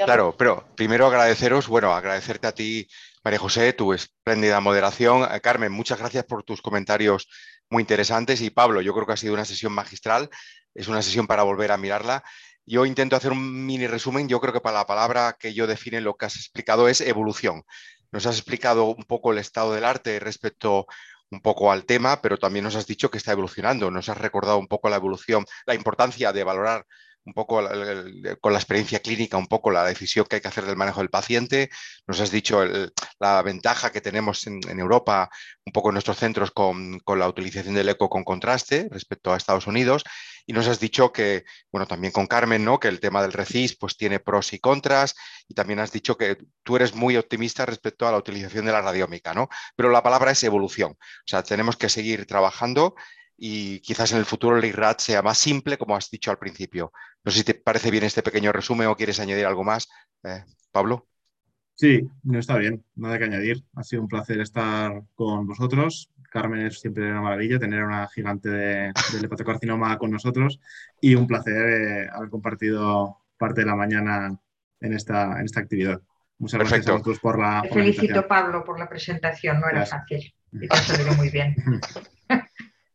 [0.05, 2.88] claro, pero primero agradeceros, bueno, agradecerte a ti,
[3.23, 5.27] María José, tu espléndida moderación.
[5.31, 7.27] Eh, Carmen, muchas gracias por tus comentarios
[7.69, 8.41] muy interesantes.
[8.41, 10.29] Y Pablo, yo creo que ha sido una sesión magistral,
[10.73, 12.23] es una sesión para volver a mirarla.
[12.65, 14.27] Yo intento hacer un mini resumen.
[14.27, 17.63] Yo creo que para la palabra que yo define lo que has explicado es evolución.
[18.11, 20.85] Nos has explicado un poco el estado del arte respecto
[21.32, 24.57] un poco al tema, pero también nos has dicho que está evolucionando, nos has recordado
[24.57, 26.86] un poco la evolución, la importancia de valorar
[27.28, 27.61] un poco
[28.39, 31.09] con la experiencia clínica, un poco la decisión que hay que hacer del manejo del
[31.09, 31.69] paciente.
[32.07, 32.63] Nos has dicho
[33.19, 35.30] la ventaja que tenemos en, Europa,
[35.65, 39.38] un poco en nuestros centros con, con, la utilización del eco con contraste respecto a
[39.38, 40.05] Estados Unidos.
[40.47, 42.79] Y nos has dicho que, bueno, también con Carmen, ¿no?
[42.79, 45.13] Que el tema del RECIS pues tiene pros y contras.
[45.47, 48.81] Y también has dicho que tú eres muy optimista respecto a la utilización de la
[48.81, 49.49] radiómica, ¿no?
[49.75, 50.91] Pero la palabra es evolución.
[50.93, 52.95] O sea, tenemos que seguir trabajando
[53.37, 56.91] y quizás en el futuro el IRAD sea más simple, como has dicho al principio.
[57.23, 59.87] No sé si te parece bien este pequeño resumen o quieres añadir algo más,
[60.23, 61.07] eh, Pablo.
[61.78, 63.63] Sí, no está bien, nada que añadir.
[63.75, 66.09] Ha sido un placer estar con vosotros.
[66.32, 70.59] Carmen es siempre una maravilla tener una gigante de, del hepatocarcinoma con nosotros
[70.99, 74.36] y un placer eh, haber compartido parte de la mañana
[74.82, 76.01] en esta, en esta actividad.
[76.39, 77.61] Muchas gracias a vosotros por la.
[77.61, 81.55] Te felicito, Pablo, por la presentación, no era fácil y te ha salido muy bien.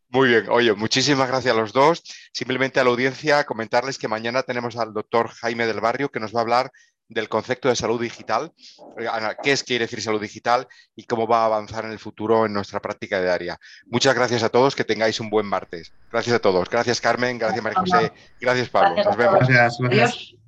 [0.09, 2.03] Muy bien, oye, muchísimas gracias a los dos.
[2.33, 6.35] Simplemente a la audiencia comentarles que mañana tenemos al doctor Jaime del Barrio que nos
[6.35, 6.71] va a hablar
[7.13, 8.51] del concepto de salud digital,
[8.97, 9.07] eh,
[9.41, 12.53] qué es quiere decir salud digital y cómo va a avanzar en el futuro en
[12.53, 13.59] nuestra práctica diaria.
[13.85, 15.93] Muchas gracias a todos, que tengáis un buen martes.
[16.11, 16.69] Gracias a todos.
[16.69, 19.03] Gracias Carmen, gracias María José, gracias Pablo.
[19.03, 19.47] Nos vemos.
[19.47, 20.42] Gracias.